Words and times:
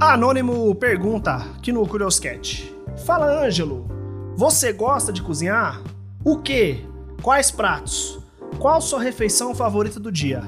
Anônimo 0.00 0.74
pergunta 0.76 1.34
aqui 1.34 1.70
no 1.70 1.86
Curioscat. 1.86 2.74
Fala, 3.04 3.44
Ângelo. 3.44 3.86
Você 4.34 4.72
gosta 4.72 5.12
de 5.12 5.20
cozinhar? 5.20 5.78
O 6.24 6.38
que? 6.38 6.88
Quais 7.20 7.50
pratos? 7.50 8.18
Qual 8.58 8.80
sua 8.80 8.98
refeição 9.02 9.54
favorita 9.54 10.00
do 10.00 10.10
dia? 10.10 10.42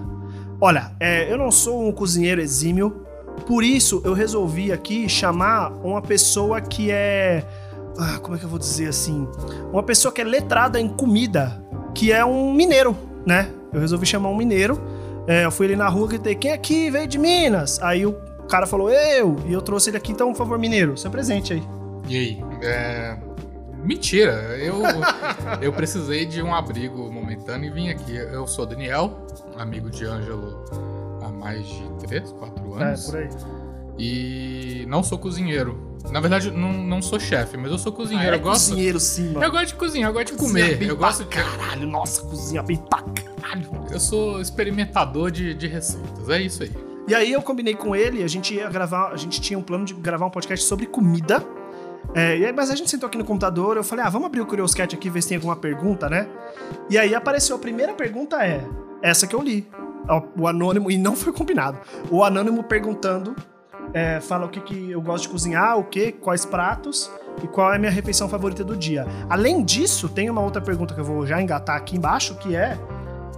Olha, 0.59 0.93
é, 0.98 1.30
eu 1.30 1.36
não 1.36 1.50
sou 1.50 1.86
um 1.86 1.93
cozinheiro 1.93 2.41
exímio, 2.41 3.04
por 3.46 3.62
isso 3.62 4.00
eu 4.07 4.14
resolvi 4.14 4.73
aqui 4.73 5.07
chamar 5.07 5.71
uma 5.84 6.00
pessoa 6.00 6.59
que 6.59 6.91
é. 6.91 7.45
Ah, 7.98 8.19
como 8.21 8.34
é 8.34 8.39
que 8.39 8.46
eu 8.46 8.48
vou 8.48 8.59
dizer 8.59 8.89
assim? 8.89 9.29
Uma 9.71 9.82
pessoa 9.82 10.11
que 10.11 10.23
é 10.23 10.25
letrada 10.25 10.80
em 10.80 10.89
comida, 10.89 11.62
que 11.95 12.11
é 12.11 12.25
um 12.25 12.55
mineiro, 12.55 12.96
né? 13.27 13.50
Eu 13.71 13.80
resolvi 13.80 14.07
chamar 14.07 14.30
um 14.30 14.37
mineiro. 14.37 14.80
É, 15.26 15.44
eu 15.44 15.53
fui 15.53 15.66
ali 15.66 15.76
na 15.76 15.90
rua 15.90 16.07
e 16.07 16.08
gritei: 16.08 16.34
quem 16.34 16.53
aqui 16.53 16.90
veio 16.90 17.07
de 17.07 17.18
Minas? 17.18 17.79
Aí 17.82 18.07
o 18.07 18.14
cara 18.46 18.67
falou: 18.67 18.91
eu! 18.91 19.37
E 19.46 19.53
eu 19.53 19.63
trouxe 19.63 19.91
ele 19.91 19.96
aqui, 19.96 20.13
então, 20.13 20.32
por 20.32 20.39
favor, 20.39 20.59
mineiro, 20.59 20.96
seu 20.96 21.11
presente 21.11 21.53
aí. 21.53 21.63
E 22.09 22.17
aí? 22.17 22.45
É... 22.63 23.17
Mentira, 23.82 24.32
eu, 24.59 24.81
eu 25.61 25.73
precisei 25.73 26.25
de 26.25 26.41
um 26.41 26.55
abrigo 26.55 27.11
momentâneo 27.11 27.68
e 27.68 27.71
vim 27.71 27.89
aqui. 27.89 28.15
Eu 28.15 28.46
sou 28.46 28.65
Daniel, 28.65 29.27
amigo 29.57 29.91
de 29.91 30.05
Ângelo 30.05 30.65
há 31.21 31.29
mais 31.29 31.67
de 31.67 32.06
3, 32.06 32.31
4 32.33 32.75
anos. 32.75 33.09
É, 33.09 33.11
por 33.11 33.19
aí. 33.19 33.28
E 33.98 34.87
não 34.89 35.03
sou 35.03 35.19
cozinheiro. 35.19 35.98
Na 36.11 36.20
verdade, 36.20 36.51
não, 36.51 36.73
não 36.73 37.03
sou 37.03 37.19
chefe, 37.19 37.56
mas 37.56 37.70
eu 37.70 37.79
sou 37.79 37.93
cozinheiro. 37.93 38.31
Ah, 38.31 38.37
é 38.37 38.39
eu 38.39 38.43
gosto. 38.43 38.70
cozinheiro 38.70 39.01
sim, 39.01 39.33
mano. 39.33 39.45
Eu 39.45 39.51
gosto 39.51 39.67
de 39.67 39.75
cozinhar, 39.75 40.11
eu 40.11 40.15
gosto 40.15 40.27
de 40.27 40.33
Cozinha 40.33 40.65
comer. 40.77 40.83
Eu 40.89 40.97
gosto 40.97 41.25
de. 41.25 41.29
caralho, 41.29 41.87
nossa, 41.87 42.23
cozinha 42.23 42.62
bem 42.62 42.77
pra 42.77 43.03
caralho. 43.03 43.69
Eu 43.91 44.01
sou 44.01 44.41
experimentador 44.41 45.31
de, 45.31 45.55
de 45.55 45.67
receitas. 45.67 46.29
É 46.29 46.41
isso 46.41 46.62
aí. 46.62 46.73
E 47.13 47.15
aí 47.15 47.31
eu 47.31 47.43
combinei 47.43 47.75
com 47.75 47.95
ele, 47.95 48.23
a 48.23 48.27
gente 48.27 48.55
ia 48.55 48.71
gravar, 48.71 49.09
a 49.13 49.17
gente 49.19 49.39
tinha 49.39 49.59
um 49.59 49.63
plano 49.63 49.85
de 49.85 49.93
gravar 49.93 50.25
um 50.25 50.31
podcast 50.31 50.65
sobre 50.65 50.87
comida. 50.87 51.45
É, 52.15 52.39
e 52.39 52.47
aí, 52.47 52.53
mas 52.55 52.71
a 52.71 52.75
gente 52.75 52.89
sentou 52.89 53.07
aqui 53.07 53.19
no 53.19 53.25
computador, 53.27 53.77
eu 53.77 53.85
falei, 53.85 54.03
ah, 54.03 54.09
vamos 54.09 54.29
abrir 54.29 54.41
o 54.41 54.47
Curioscat 54.47 54.97
aqui, 54.97 55.11
ver 55.11 55.21
se 55.21 55.29
tem 55.29 55.37
alguma 55.37 55.55
pergunta, 55.55 56.09
né? 56.09 56.27
E 56.89 56.97
aí 56.97 57.15
apareceu, 57.15 57.55
a 57.55 57.59
primeira 57.59 57.93
pergunta 57.93 58.43
é, 58.43 58.67
essa 59.03 59.27
que 59.27 59.35
eu 59.35 59.43
li. 59.43 59.69
O, 60.39 60.49
anônimo, 60.49 60.91
e 60.91 60.97
não 60.97 61.13
foi 61.15 61.35
combinado. 61.35 61.79
O 62.11 62.25
anônimo 62.25 62.65
perguntando, 62.65 63.37
é, 63.93 64.19
fala 64.19 64.47
o 64.47 64.49
que, 64.49 64.63
que 64.63 64.91
eu 64.93 65.03
gosto 65.03 65.25
de 65.25 65.29
cozinhar, 65.29 65.79
o 65.79 65.85
que, 65.85 66.13
quais 66.13 66.47
pratos 66.47 67.11
e 67.45 67.47
qual 67.47 67.75
é 67.75 67.77
a 67.77 67.79
minha 67.79 67.93
refeição 67.93 68.27
favorita 68.27 68.65
do 68.65 68.75
dia. 68.75 69.07
Além 69.29 69.63
disso, 69.63 70.09
tem 70.09 70.31
uma 70.31 70.41
outra 70.41 70.63
pergunta 70.63 70.95
que 70.95 71.01
eu 71.01 71.05
vou 71.05 71.27
já 71.27 71.43
engatar 71.43 71.77
aqui 71.77 71.95
embaixo, 71.95 72.37
que 72.37 72.57
é, 72.57 72.79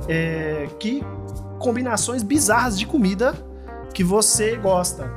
é 0.09 0.69
que 0.79 1.03
combinações 1.59 2.23
bizarras 2.23 2.79
de 2.79 2.87
comida 2.87 3.35
que 3.95 4.03
você 4.05 4.57
gosta. 4.57 5.11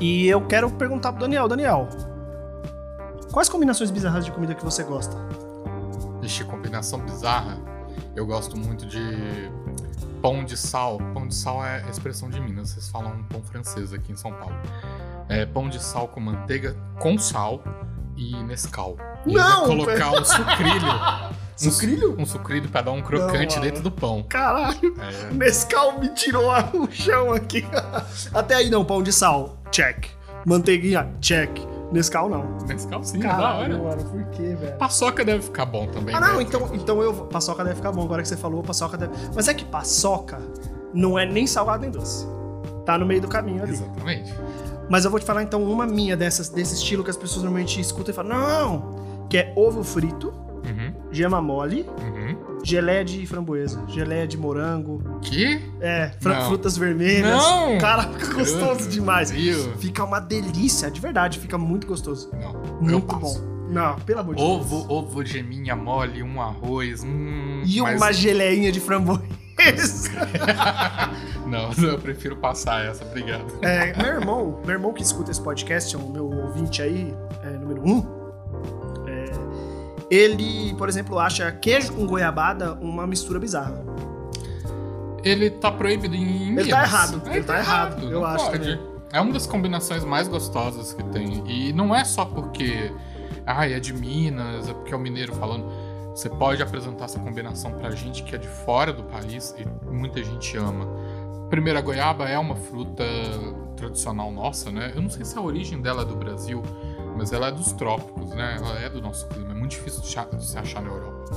E 0.00 0.26
eu 0.26 0.44
quero 0.46 0.68
perguntar 0.70 1.12
pro 1.12 1.20
Daniel, 1.20 1.46
Daniel, 1.46 1.88
quais 3.30 3.48
combinações 3.48 3.90
bizarras 3.90 4.24
de 4.24 4.32
comida 4.32 4.54
que 4.54 4.64
você 4.64 4.82
gosta? 4.82 5.14
Ixi, 6.22 6.44
combinação 6.44 6.98
bizarra. 7.00 7.60
Eu 8.16 8.26
gosto 8.26 8.56
muito 8.56 8.86
de 8.86 9.00
pão 10.20 10.44
de 10.44 10.56
sal. 10.56 10.98
Pão 11.12 11.28
de 11.28 11.34
sal 11.34 11.64
é 11.64 11.84
expressão 11.88 12.30
de 12.30 12.40
Minas. 12.40 12.70
Vocês 12.70 12.88
falam 12.88 13.22
pão 13.24 13.42
francês 13.42 13.92
aqui 13.92 14.12
em 14.12 14.16
São 14.16 14.32
Paulo. 14.32 14.56
É 15.28 15.44
pão 15.44 15.68
de 15.68 15.80
sal 15.82 16.08
com 16.08 16.20
manteiga 16.20 16.76
com 16.98 17.18
sal 17.18 17.62
e 18.16 18.34
Nescau. 18.44 18.96
E 19.26 19.34
Não, 19.34 19.66
colocar 19.66 20.12
um 20.12 20.24
sucrilho. 20.24 20.86
Um 21.60 21.64
su- 21.64 21.70
Sucrilho? 21.70 22.16
Um 22.18 22.26
sucrilho 22.26 22.68
pra 22.68 22.82
dar 22.82 22.92
um 22.92 23.02
crocante 23.02 23.56
Não, 23.56 23.62
dentro 23.62 23.82
do 23.82 23.90
pão. 23.90 24.24
Caralho, 24.28 24.94
É, 24.98 25.32
Nescau 25.34 25.98
me 26.00 26.08
tirou 26.10 26.50
a- 26.50 26.68
o 26.72 26.90
chão 26.90 27.32
aqui. 27.32 27.64
Até 28.34 28.54
aí 28.56 28.70
não, 28.70 28.84
pão 28.84 29.02
de 29.02 29.12
sal, 29.12 29.58
check. 29.70 30.06
Manteiguinha, 30.46 31.08
check. 31.20 31.50
Nescau 31.92 32.28
não. 32.28 32.56
Nescau 32.66 33.04
sim, 33.04 33.18
é 33.18 33.22
da 33.22 33.28
Caralho, 33.28 33.84
hora. 33.84 33.96
mano, 33.96 34.10
por 34.10 34.24
quê, 34.30 34.54
velho? 34.58 34.76
Paçoca 34.78 35.24
deve 35.24 35.42
ficar 35.42 35.66
bom 35.66 35.86
também. 35.86 36.14
Ah, 36.14 36.20
não, 36.20 36.36
né? 36.38 36.42
então, 36.42 36.70
então 36.72 37.02
eu. 37.02 37.12
Paçoca 37.26 37.62
deve 37.62 37.76
ficar 37.76 37.92
bom. 37.92 38.02
Agora 38.02 38.22
que 38.22 38.28
você 38.28 38.36
falou, 38.36 38.62
paçoca 38.62 38.96
deve. 38.96 39.12
Mas 39.34 39.46
é 39.46 39.54
que 39.54 39.64
paçoca 39.64 40.38
não 40.94 41.18
é 41.18 41.26
nem 41.26 41.46
salgado 41.46 41.82
nem 41.82 41.90
doce. 41.90 42.26
Tá 42.86 42.96
no 42.98 43.04
meio 43.06 43.20
do 43.20 43.28
caminho 43.28 43.62
ali. 43.62 43.72
Exatamente. 43.72 44.34
Mas 44.88 45.04
eu 45.04 45.10
vou 45.10 45.20
te 45.20 45.26
falar 45.26 45.42
então 45.42 45.62
uma 45.62 45.86
minha 45.86 46.16
dessas, 46.16 46.48
desse 46.48 46.74
estilo 46.74 47.04
que 47.04 47.10
as 47.10 47.16
pessoas 47.16 47.42
normalmente 47.44 47.80
escutam 47.80 48.12
e 48.12 48.16
falam, 48.16 48.36
não! 48.36 49.26
Que 49.28 49.36
é 49.38 49.52
ovo 49.54 49.84
frito, 49.84 50.32
gema 51.12 51.40
mole, 51.40 51.86
uhum. 52.00 52.36
geleia 52.64 53.04
de 53.04 53.24
framboesa, 53.26 53.84
geleia 53.88 54.26
de 54.26 54.36
morango, 54.36 55.02
Que? 55.20 55.60
é, 55.80 56.10
frutas 56.48 56.76
vermelhas. 56.76 57.30
Não! 57.30 57.78
Cara, 57.78 58.04
fica 58.04 58.32
gostoso 58.34 58.88
demais. 58.88 59.30
Deus. 59.30 59.68
Fica 59.78 60.02
uma 60.04 60.18
delícia, 60.20 60.90
de 60.90 61.00
verdade, 61.00 61.38
fica 61.38 61.56
muito 61.58 61.86
gostoso. 61.86 62.30
Não, 62.32 62.80
Muito 62.80 63.14
bom. 63.16 63.52
Não, 63.68 63.96
pelo 64.00 64.20
amor 64.20 64.34
de 64.34 64.42
Deus. 64.42 64.52
Ovo, 64.54 64.86
ovo 64.92 65.24
geminha 65.24 65.74
mole, 65.74 66.22
um 66.22 66.40
arroz, 66.42 67.02
hum, 67.04 67.62
E 67.64 67.80
mas- 67.80 67.96
uma 68.00 68.12
geleinha 68.12 68.70
de 68.72 68.80
framboesa. 68.80 69.30
Não, 71.46 71.70
eu 71.86 71.98
prefiro 71.98 72.36
passar 72.36 72.84
essa, 72.84 73.04
obrigado. 73.04 73.44
É, 73.62 73.96
meu 73.96 74.14
irmão, 74.14 74.60
meu 74.64 74.72
irmão 74.74 74.92
que 74.92 75.02
escuta 75.02 75.30
esse 75.30 75.40
podcast, 75.40 75.94
é 75.94 75.98
o 75.98 76.08
meu 76.08 76.26
ouvinte 76.26 76.82
aí, 76.82 77.14
é, 77.42 77.50
número 77.50 77.82
um, 77.86 78.00
ele, 80.12 80.74
por 80.74 80.90
exemplo, 80.90 81.18
acha 81.18 81.50
queijo 81.50 81.94
com 81.94 82.06
goiabada 82.06 82.74
uma 82.74 83.06
mistura 83.06 83.40
bizarra. 83.40 83.82
Ele 85.24 85.48
tá 85.48 85.72
proibido 85.72 86.14
em 86.14 86.22
Ele 86.22 86.50
Minas. 86.50 86.68
tá 86.68 86.82
errado, 86.82 87.22
ele 87.30 87.42
tá 87.44 87.58
errado, 87.58 88.02
eu 88.04 88.20
não 88.20 88.24
acho 88.26 88.44
pode. 88.44 88.58
também. 88.58 88.92
É 89.10 89.18
uma 89.20 89.32
das 89.32 89.46
combinações 89.46 90.04
mais 90.04 90.28
gostosas 90.28 90.92
que 90.92 91.02
tem. 91.04 91.42
E 91.46 91.72
não 91.72 91.94
é 91.96 92.04
só 92.04 92.26
porque, 92.26 92.92
ai, 93.46 93.72
é 93.72 93.80
de 93.80 93.94
Minas, 93.94 94.68
é 94.68 94.74
porque 94.74 94.92
é 94.92 94.96
o 94.96 95.00
mineiro 95.00 95.34
falando. 95.34 95.64
Você 96.14 96.28
pode 96.28 96.62
apresentar 96.62 97.06
essa 97.06 97.18
combinação 97.18 97.72
pra 97.72 97.90
gente 97.92 98.22
que 98.22 98.34
é 98.34 98.38
de 98.38 98.48
fora 98.48 98.92
do 98.92 99.04
país 99.04 99.54
e 99.56 99.66
muita 99.90 100.22
gente 100.22 100.54
ama. 100.58 100.86
Primeiro, 101.48 101.78
a 101.78 101.82
goiaba 101.82 102.28
é 102.28 102.38
uma 102.38 102.54
fruta 102.56 103.04
tradicional 103.76 104.30
nossa, 104.30 104.70
né? 104.70 104.92
Eu 104.94 105.00
não 105.00 105.08
sei 105.08 105.24
se 105.24 105.38
a 105.38 105.40
origem 105.40 105.80
dela 105.80 106.02
é 106.02 106.04
do 106.04 106.16
Brasil, 106.16 106.62
mas 107.22 107.32
ela 107.32 107.46
é 107.46 107.52
dos 107.52 107.70
trópicos, 107.70 108.30
né? 108.30 108.56
Ela 108.58 108.80
é 108.80 108.88
do 108.90 109.00
nosso 109.00 109.28
clima. 109.28 109.52
É 109.52 109.54
muito 109.54 109.70
difícil 109.70 110.02
de 110.02 110.44
se 110.44 110.58
achar 110.58 110.82
na 110.82 110.88
Europa. 110.88 111.30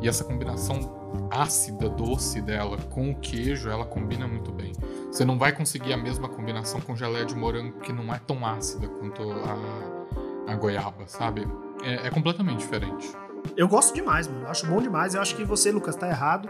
E 0.00 0.08
essa 0.08 0.24
combinação 0.24 1.28
ácida, 1.30 1.90
doce 1.90 2.40
dela 2.40 2.78
com 2.88 3.10
o 3.10 3.14
queijo, 3.16 3.68
ela 3.68 3.84
combina 3.84 4.26
muito 4.26 4.50
bem. 4.50 4.72
Você 5.12 5.26
não 5.26 5.38
vai 5.38 5.52
conseguir 5.52 5.92
a 5.92 5.96
mesma 5.98 6.26
combinação 6.26 6.80
com 6.80 6.96
geleia 6.96 7.26
de 7.26 7.34
morango, 7.34 7.80
que 7.80 7.92
não 7.92 8.14
é 8.14 8.18
tão 8.26 8.46
ácida 8.46 8.88
quanto 8.88 9.22
a, 9.30 10.52
a 10.52 10.54
goiaba, 10.54 11.06
sabe? 11.06 11.46
É, 11.82 12.06
é 12.06 12.10
completamente 12.10 12.60
diferente. 12.60 13.12
Eu 13.58 13.68
gosto 13.68 13.94
demais, 13.94 14.26
mano. 14.26 14.46
Acho 14.46 14.66
bom 14.66 14.80
demais. 14.80 15.14
Eu 15.14 15.20
acho 15.20 15.36
que 15.36 15.44
você, 15.44 15.70
Lucas, 15.70 15.96
tá 15.96 16.08
errado. 16.08 16.48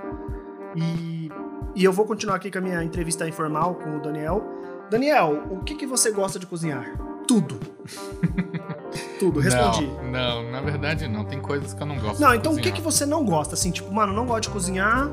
E, 0.77 1.29
e 1.75 1.83
eu 1.83 1.93
vou 1.93 2.07
continuar 2.07 2.37
aqui 2.37 2.53
com 2.53 2.59
a 2.59 2.61
minha 2.61 2.85
entrevista 2.85 3.27
informal 3.27 3.75
com 3.75 3.97
o 3.97 4.01
Daniel. 4.01 4.45
Daniel, 4.89 5.43
o 5.51 5.65
que, 5.65 5.75
que 5.75 5.87
você 5.89 6.13
gosta 6.13 6.39
de 6.39 6.47
cozinhar? 6.47 6.97
Tudo. 7.27 7.59
Tudo, 9.19 9.41
respondi. 9.41 9.87
Não, 10.05 10.43
não, 10.43 10.51
na 10.51 10.61
verdade 10.61 11.07
não. 11.09 11.25
Tem 11.25 11.41
coisas 11.41 11.73
que 11.75 11.83
eu 11.83 11.87
não 11.87 11.99
gosto 11.99 12.21
Não, 12.21 12.35
então 12.35 12.53
o 12.53 12.57
que, 12.57 12.63
cozinhar. 12.63 12.77
que 12.77 12.83
você 12.83 13.07
não 13.07 13.25
gosta? 13.25 13.55
Assim, 13.55 13.71
tipo, 13.71 13.93
mano, 13.93 14.13
não 14.13 14.27
gosto 14.27 14.43
de 14.45 14.49
cozinhar. 14.51 15.09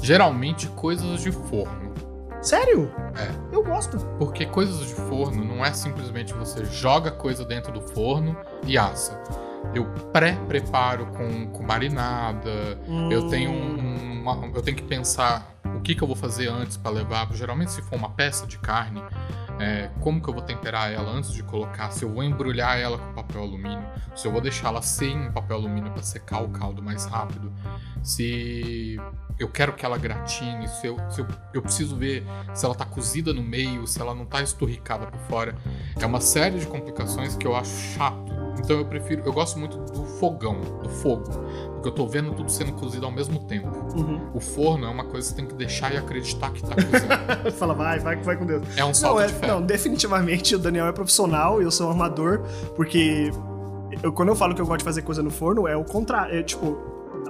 Geralmente 0.00 0.66
coisas 0.68 1.20
de 1.20 1.32
forno. 1.32 1.94
Sério? 2.42 2.92
É. 3.16 3.54
Eu 3.54 3.64
gosto. 3.64 3.96
Porque 4.18 4.44
coisas 4.44 4.78
de 4.86 4.94
forno 4.94 5.42
não 5.44 5.64
é 5.64 5.72
simplesmente 5.72 6.34
você 6.34 6.64
joga 6.66 7.10
coisa 7.10 7.44
dentro 7.44 7.72
do 7.72 7.80
forno 7.80 8.36
e 8.66 8.76
assa. 8.76 9.18
Eu 9.74 9.86
pré-preparo 10.12 11.06
com, 11.06 11.46
com 11.48 11.62
marinada, 11.62 12.78
eu 13.10 13.28
tenho 13.28 13.50
um- 13.50 14.20
uma- 14.22 14.46
eu 14.54 14.60
tenho 14.62 14.76
que 14.76 14.82
pensar 14.82 15.54
o 15.64 15.80
que, 15.80 15.94
que 15.94 16.02
eu 16.02 16.06
vou 16.06 16.16
fazer 16.16 16.48
antes 16.48 16.76
para 16.76 16.90
levar. 16.90 17.26
Geralmente, 17.32 17.72
se 17.72 17.80
for 17.82 17.96
uma 17.96 18.10
peça 18.10 18.46
de 18.46 18.58
carne, 18.58 19.02
é, 19.60 19.90
como 20.00 20.20
que 20.20 20.28
eu 20.28 20.34
vou 20.34 20.42
temperar 20.42 20.92
ela 20.92 21.10
antes 21.10 21.32
de 21.32 21.42
colocar? 21.42 21.90
Se 21.90 22.04
eu 22.04 22.10
vou 22.10 22.22
embrulhar 22.22 22.78
ela 22.78 22.98
com 22.98 23.12
papel 23.12 23.42
alumínio, 23.42 23.84
se 24.14 24.26
eu 24.26 24.32
vou 24.32 24.40
deixá-la 24.40 24.82
sem 24.82 25.30
papel 25.32 25.56
alumínio 25.56 25.92
para 25.92 26.02
secar 26.02 26.42
o 26.42 26.48
caldo 26.48 26.82
mais 26.82 27.04
rápido, 27.04 27.52
se 28.02 28.98
eu 29.38 29.48
quero 29.48 29.72
que 29.72 29.84
ela 29.84 29.98
gratine, 29.98 30.68
se 30.68 30.86
eu, 30.86 30.96
se 31.10 31.20
eu, 31.20 31.26
eu 31.52 31.62
preciso 31.62 31.96
ver 31.96 32.24
se 32.52 32.64
ela 32.64 32.74
tá 32.74 32.84
cozida 32.84 33.32
no 33.32 33.42
meio, 33.42 33.86
se 33.86 34.00
ela 34.00 34.14
não 34.14 34.24
tá 34.24 34.42
esturricada 34.42 35.06
por 35.06 35.18
fora. 35.20 35.54
É 36.00 36.06
uma 36.06 36.20
série 36.20 36.58
de 36.58 36.66
complicações 36.66 37.36
que 37.36 37.46
eu 37.46 37.56
acho 37.56 37.74
chato. 37.94 38.33
Então 38.58 38.76
eu 38.78 38.84
prefiro, 38.84 39.22
eu 39.24 39.32
gosto 39.32 39.58
muito 39.58 39.76
do 39.78 40.04
fogão, 40.04 40.60
do 40.82 40.88
fogo, 40.88 41.24
porque 41.74 41.88
eu 41.88 41.92
tô 41.92 42.06
vendo 42.06 42.32
tudo 42.32 42.50
sendo 42.50 42.72
cozido 42.72 43.04
ao 43.04 43.12
mesmo 43.12 43.40
tempo. 43.46 43.68
Uhum. 43.96 44.20
O 44.32 44.40
forno 44.40 44.86
é 44.86 44.88
uma 44.88 45.04
coisa 45.04 45.28
que 45.28 45.34
você 45.34 45.36
tem 45.36 45.46
que 45.46 45.54
deixar 45.54 45.92
e 45.92 45.96
acreditar 45.96 46.50
que 46.52 46.62
tá 46.62 46.74
cozinhando. 46.74 47.52
Fala, 47.58 47.74
vai, 47.74 47.98
vai, 47.98 48.16
vai 48.16 48.36
com 48.36 48.46
Deus. 48.46 48.62
É 48.76 48.84
um 48.84 48.94
salto 48.94 49.16
Não, 49.16 49.20
é- 49.22 49.26
de 49.26 49.32
fé. 49.34 49.46
não, 49.46 49.60
definitivamente 49.60 50.54
o 50.54 50.58
Daniel 50.58 50.86
é 50.86 50.92
profissional 50.92 51.60
e 51.60 51.64
eu 51.64 51.70
sou 51.70 51.88
um 51.88 51.90
amador, 51.90 52.40
porque 52.76 53.30
eu- 54.02 54.12
quando 54.12 54.28
eu 54.30 54.36
falo 54.36 54.54
que 54.54 54.60
eu 54.60 54.66
gosto 54.66 54.78
de 54.78 54.84
fazer 54.84 55.02
coisa 55.02 55.22
no 55.22 55.30
forno, 55.30 55.66
é 55.68 55.76
o 55.76 55.84
contrário. 55.84 56.38
É 56.38 56.42
tipo, 56.42 56.78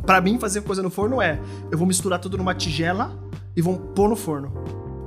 pra 0.07 0.21
mim 0.21 0.39
fazer 0.39 0.61
coisa 0.63 0.83
no 0.83 0.91
forno 0.91 1.21
é, 1.21 1.41
eu 1.71 1.79
vou 1.79 1.87
misturar 1.87 2.19
tudo 2.21 2.37
numa 2.39 2.55
tigela 2.55 3.13
e 3.57 3.63
vou 3.63 3.77
pôr 3.79 4.09
no 4.09 4.17
forno. 4.17 4.53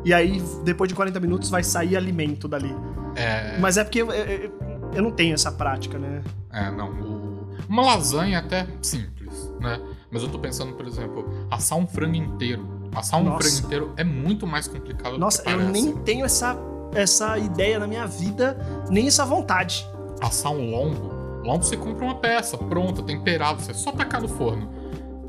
E 0.03 0.13
aí, 0.13 0.41
depois 0.63 0.87
de 0.87 0.95
40 0.95 1.19
minutos, 1.19 1.49
vai 1.49 1.63
sair 1.63 1.95
alimento 1.97 2.47
dali. 2.47 2.73
É, 3.15 3.57
Mas 3.59 3.77
é 3.77 3.83
porque 3.83 4.01
eu, 4.01 4.11
eu- 4.11 4.51
eu 4.93 5.01
não 5.03 5.11
tenho 5.11 5.33
essa 5.33 5.51
prática, 5.51 5.97
né? 5.97 6.21
é, 6.51 6.71
não. 6.71 6.89
o- 6.91 7.47
uma 7.69 7.83
lasanha 7.83 8.37
é 8.37 8.39
até 8.39 8.67
simples, 8.81 9.51
né? 9.59 9.79
Mas 10.11 10.23
eu 10.23 10.29
tô 10.29 10.39
pensando, 10.39 10.73
por 10.73 10.87
exemplo, 10.87 11.27
assar 11.51 11.77
um 11.77 11.85
frango 11.85 12.15
inteiro. 12.15 12.65
Assar 12.95 13.19
um 13.19 13.25
Nossa. 13.25 13.43
frango 13.43 13.65
inteiro 13.65 13.93
é 13.97 14.03
muito 14.03 14.47
mais 14.47 14.67
complicado 14.67 15.17
Nossa, 15.17 15.39
do 15.39 15.43
que 15.45 15.49
eu 15.51 15.57
parece. 15.57 15.71
nem 15.71 15.97
tenho 15.97 16.25
essa, 16.25 16.57
essa 16.93 17.37
ideia 17.37 17.77
na 17.77 17.85
minha 17.87 18.07
vida, 18.07 18.57
nem 18.89 19.07
essa 19.07 19.25
vontade. 19.25 19.85
Assar 20.21 20.51
um 20.53 20.71
lombo, 20.71 21.41
lombo 21.43 21.63
você 21.65 21.75
compra 21.75 22.05
uma 22.05 22.15
peça 22.15 22.57
pronta, 22.57 23.03
temperado, 23.03 23.61
você 23.61 23.73
só 23.73 23.91
tacar 23.91 24.21
no 24.21 24.29
forno. 24.29 24.69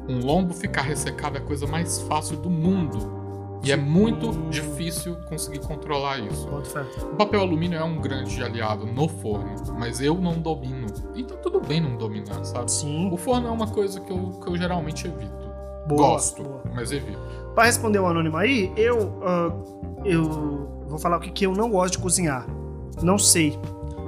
Um 0.08 0.24
lombo 0.24 0.54
ficar 0.54 0.82
ressecado 0.82 1.36
é 1.36 1.40
a 1.40 1.42
coisa 1.44 1.66
mais 1.66 1.98
fácil 2.02 2.36
do 2.36 2.48
mundo. 2.48 3.17
E 3.62 3.72
é 3.72 3.76
muito 3.76 4.30
difícil 4.50 5.16
conseguir 5.28 5.60
controlar 5.60 6.18
isso. 6.18 6.48
O 6.48 7.16
papel 7.16 7.40
alumínio 7.40 7.78
é 7.78 7.84
um 7.84 8.00
grande 8.00 8.42
aliado 8.42 8.86
no 8.86 9.08
forno, 9.08 9.54
mas 9.78 10.00
eu 10.00 10.14
não 10.16 10.38
domino. 10.40 10.86
E 11.14 11.24
tá 11.24 11.34
tudo 11.36 11.60
bem 11.60 11.80
não 11.80 11.96
dominar, 11.96 12.44
sabe? 12.44 12.70
Sim. 12.70 13.10
O 13.12 13.16
forno 13.16 13.48
é 13.48 13.50
uma 13.50 13.66
coisa 13.66 14.00
que 14.00 14.10
eu, 14.12 14.30
que 14.42 14.48
eu 14.48 14.56
geralmente 14.56 15.06
evito. 15.06 15.48
Boa, 15.86 16.10
Gosto, 16.10 16.42
boa. 16.42 16.62
mas 16.74 16.92
evito. 16.92 17.18
Pra 17.54 17.64
responder 17.64 17.98
o 17.98 18.06
anônimo 18.06 18.36
aí, 18.36 18.72
eu, 18.76 19.20
ah, 19.22 19.52
eu 20.04 20.78
vou 20.86 20.98
falar 20.98 21.16
o 21.16 21.20
que, 21.20 21.30
que 21.30 21.46
eu 21.46 21.52
não 21.52 21.70
gosto 21.70 21.92
de 21.92 21.98
cozinhar. 21.98 22.46
Não 23.02 23.18
sei. 23.18 23.58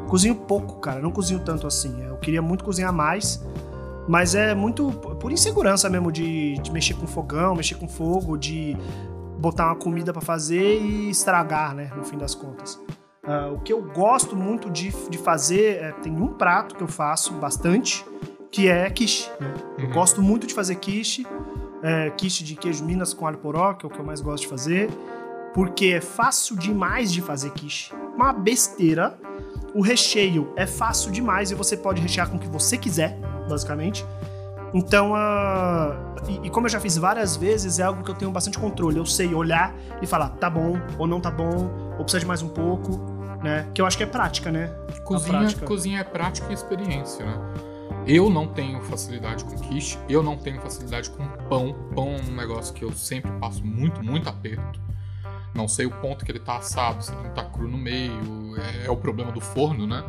Cozinho 0.08 0.34
pouco, 0.34 0.78
cara. 0.80 1.00
Não 1.00 1.10
cozinho 1.10 1.40
tanto 1.40 1.66
assim. 1.66 2.02
Eu 2.04 2.16
queria 2.16 2.42
muito 2.42 2.64
cozinhar 2.64 2.92
mais. 2.92 3.44
Mas 4.08 4.34
é 4.34 4.54
muito 4.54 4.90
por 4.92 5.30
insegurança 5.30 5.88
mesmo 5.88 6.10
de, 6.10 6.54
de 6.58 6.72
mexer 6.72 6.94
com 6.94 7.06
fogão, 7.06 7.54
mexer 7.54 7.76
com 7.76 7.86
fogo, 7.86 8.36
de 8.36 8.76
botar 9.40 9.66
uma 9.66 9.76
comida 9.76 10.12
pra 10.12 10.20
fazer 10.22 10.80
e 10.80 11.10
estragar, 11.10 11.74
né? 11.74 11.90
No 11.96 12.04
fim 12.04 12.18
das 12.18 12.34
contas. 12.34 12.78
Ah, 13.24 13.50
o 13.52 13.58
que 13.60 13.72
eu 13.72 13.82
gosto 13.82 14.36
muito 14.36 14.70
de, 14.70 14.90
de 15.08 15.18
fazer 15.18 15.76
é, 15.82 15.92
tem 15.92 16.12
um 16.12 16.28
prato 16.28 16.74
que 16.74 16.82
eu 16.82 16.88
faço 16.88 17.32
bastante, 17.34 18.04
que 18.50 18.68
é 18.68 18.88
quiche. 18.90 19.28
Né? 19.40 19.54
Eu 19.78 19.86
Uhum. 19.86 19.92
gosto 19.92 20.22
muito 20.22 20.46
de 20.46 20.54
fazer 20.54 20.74
quiche, 20.76 21.26
é, 21.82 22.10
quiche 22.10 22.44
de 22.44 22.54
queijo 22.54 22.84
Minas 22.84 23.14
com 23.14 23.26
alho 23.26 23.38
poró, 23.38 23.74
que 23.74 23.84
é 23.84 23.88
o 23.88 23.90
que 23.90 23.98
eu 23.98 24.04
mais 24.04 24.20
gosto 24.20 24.42
de 24.42 24.48
fazer, 24.48 24.90
porque 25.54 25.86
é 25.86 26.00
fácil 26.00 26.56
demais 26.56 27.12
de 27.12 27.20
fazer 27.22 27.50
quiche. 27.52 27.92
Uma 28.14 28.32
besteira. 28.32 29.18
O 29.72 29.80
recheio 29.82 30.52
é 30.56 30.66
fácil 30.66 31.12
demais 31.12 31.50
e 31.52 31.54
você 31.54 31.76
pode 31.76 32.02
rechear 32.02 32.28
com 32.28 32.36
o 32.36 32.40
que 32.40 32.48
você 32.48 32.76
quiser, 32.76 33.16
basicamente. 33.48 34.04
Então, 34.72 35.14
ah, 35.14 35.96
e, 36.28 36.46
e 36.46 36.50
como 36.50 36.66
eu 36.66 36.70
já 36.70 36.80
fiz 36.80 36.96
várias 36.96 37.36
vezes, 37.36 37.78
é 37.78 37.82
algo 37.82 38.02
que 38.02 38.10
eu 38.10 38.14
tenho 38.14 38.30
bastante 38.30 38.58
controle. 38.58 38.98
Eu 38.98 39.06
sei 39.06 39.34
olhar 39.34 39.74
e 40.00 40.06
falar, 40.06 40.30
tá 40.30 40.48
bom, 40.48 40.78
ou 40.98 41.06
não 41.06 41.20
tá 41.20 41.30
bom, 41.30 41.70
ou 41.98 42.04
precisa 42.04 42.20
de 42.20 42.26
mais 42.26 42.42
um 42.42 42.48
pouco, 42.48 42.98
né? 43.42 43.68
Que 43.74 43.80
eu 43.80 43.86
acho 43.86 43.96
que 43.96 44.02
é 44.02 44.06
prática, 44.06 44.50
né? 44.50 44.68
Cozinha, 45.04 45.38
prática. 45.38 45.66
cozinha 45.66 46.00
é 46.00 46.04
prática 46.04 46.46
e 46.50 46.54
experiência, 46.54 47.24
né? 47.24 47.34
Eu 48.06 48.30
não 48.30 48.46
tenho 48.46 48.80
facilidade 48.82 49.44
com 49.44 49.56
quiche, 49.56 49.98
eu 50.08 50.22
não 50.22 50.36
tenho 50.36 50.60
facilidade 50.60 51.10
com 51.10 51.26
pão. 51.48 51.74
Pão 51.94 52.16
é 52.16 52.22
um 52.22 52.34
negócio 52.34 52.72
que 52.72 52.84
eu 52.84 52.92
sempre 52.92 53.30
passo 53.32 53.64
muito, 53.64 54.02
muito 54.02 54.28
aperto. 54.28 54.80
Não 55.54 55.66
sei 55.66 55.86
o 55.86 55.90
ponto 55.90 56.24
que 56.24 56.30
ele 56.30 56.38
tá 56.38 56.56
assado, 56.56 57.04
se 57.04 57.12
ele 57.12 57.22
não 57.24 57.34
tá 57.34 57.44
cru 57.44 57.68
no 57.68 57.76
meio. 57.76 58.56
É, 58.56 58.86
é 58.86 58.90
o 58.90 58.96
problema 58.96 59.32
do 59.32 59.40
forno, 59.40 59.86
né? 59.86 60.04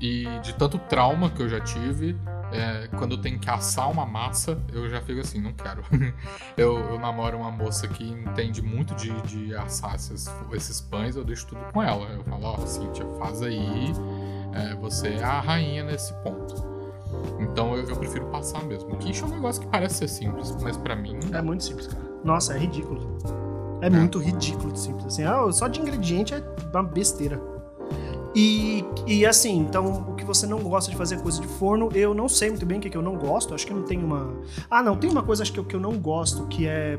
E 0.00 0.24
de 0.42 0.54
tanto 0.54 0.78
trauma 0.78 1.30
que 1.30 1.42
eu 1.42 1.48
já 1.48 1.60
tive, 1.60 2.16
é, 2.52 2.88
quando 2.98 3.12
eu 3.12 3.18
tenho 3.18 3.38
que 3.38 3.48
assar 3.48 3.90
uma 3.90 4.04
massa, 4.04 4.58
eu 4.72 4.88
já 4.88 5.00
fico 5.00 5.20
assim, 5.20 5.40
não 5.40 5.52
quero. 5.52 5.82
eu, 6.56 6.78
eu 6.78 6.98
namoro 6.98 7.38
uma 7.38 7.50
moça 7.50 7.88
que 7.88 8.04
entende 8.04 8.62
muito 8.62 8.94
de, 8.94 9.10
de 9.22 9.54
assar 9.56 9.94
esses, 9.94 10.30
esses 10.52 10.80
pães, 10.80 11.16
eu 11.16 11.24
deixo 11.24 11.46
tudo 11.46 11.60
com 11.72 11.82
ela. 11.82 12.06
Eu 12.08 12.24
falo, 12.24 12.44
ó, 12.44 12.58
Cíntia, 12.66 13.06
faz 13.18 13.42
aí, 13.42 13.92
é, 14.52 14.74
você 14.76 15.08
é 15.08 15.24
a 15.24 15.40
rainha 15.40 15.84
nesse 15.84 16.12
ponto. 16.22 16.72
Então 17.40 17.76
eu, 17.76 17.88
eu 17.88 17.96
prefiro 17.96 18.26
passar 18.26 18.62
mesmo. 18.64 18.96
Quiche 18.96 19.22
é 19.22 19.26
um 19.26 19.30
negócio 19.30 19.62
que 19.62 19.68
parece 19.68 19.96
ser 19.96 20.08
simples, 20.08 20.56
mas 20.62 20.76
pra 20.76 20.96
mim 20.96 21.18
É 21.32 21.42
muito 21.42 21.64
simples, 21.64 21.86
cara. 21.88 22.02
Nossa, 22.24 22.54
é 22.54 22.58
ridículo. 22.58 23.18
É, 23.80 23.90
muito 23.90 24.18
ridículo 24.18 24.72
de 24.72 24.78
simples. 24.78 25.06
Assim, 25.06 25.24
ah, 25.24 25.50
só 25.50 25.66
de 25.66 25.80
ingrediente 25.80 26.34
é 26.34 26.42
uma 26.72 26.84
besteira. 26.84 27.51
E, 28.34 28.84
e 29.06 29.26
assim, 29.26 29.58
então, 29.58 30.06
o 30.08 30.14
que 30.14 30.24
você 30.24 30.46
não 30.46 30.60
gosta 30.60 30.90
de 30.90 30.96
fazer 30.96 31.20
coisa 31.20 31.40
de 31.40 31.46
forno, 31.46 31.90
eu 31.94 32.14
não 32.14 32.28
sei 32.28 32.48
muito 32.50 32.64
bem 32.64 32.78
o 32.78 32.80
que, 32.80 32.88
que 32.88 32.96
eu 32.96 33.02
não 33.02 33.16
gosto. 33.16 33.54
Acho 33.54 33.66
que 33.66 33.74
não 33.74 33.82
tem 33.82 34.02
uma. 34.02 34.34
Ah, 34.70 34.82
não, 34.82 34.96
tem 34.96 35.10
uma 35.10 35.22
coisa 35.22 35.42
acho 35.42 35.52
que 35.52 35.60
eu, 35.60 35.64
que 35.64 35.76
eu 35.76 35.80
não 35.80 35.98
gosto, 35.98 36.46
que 36.46 36.66
é. 36.66 36.98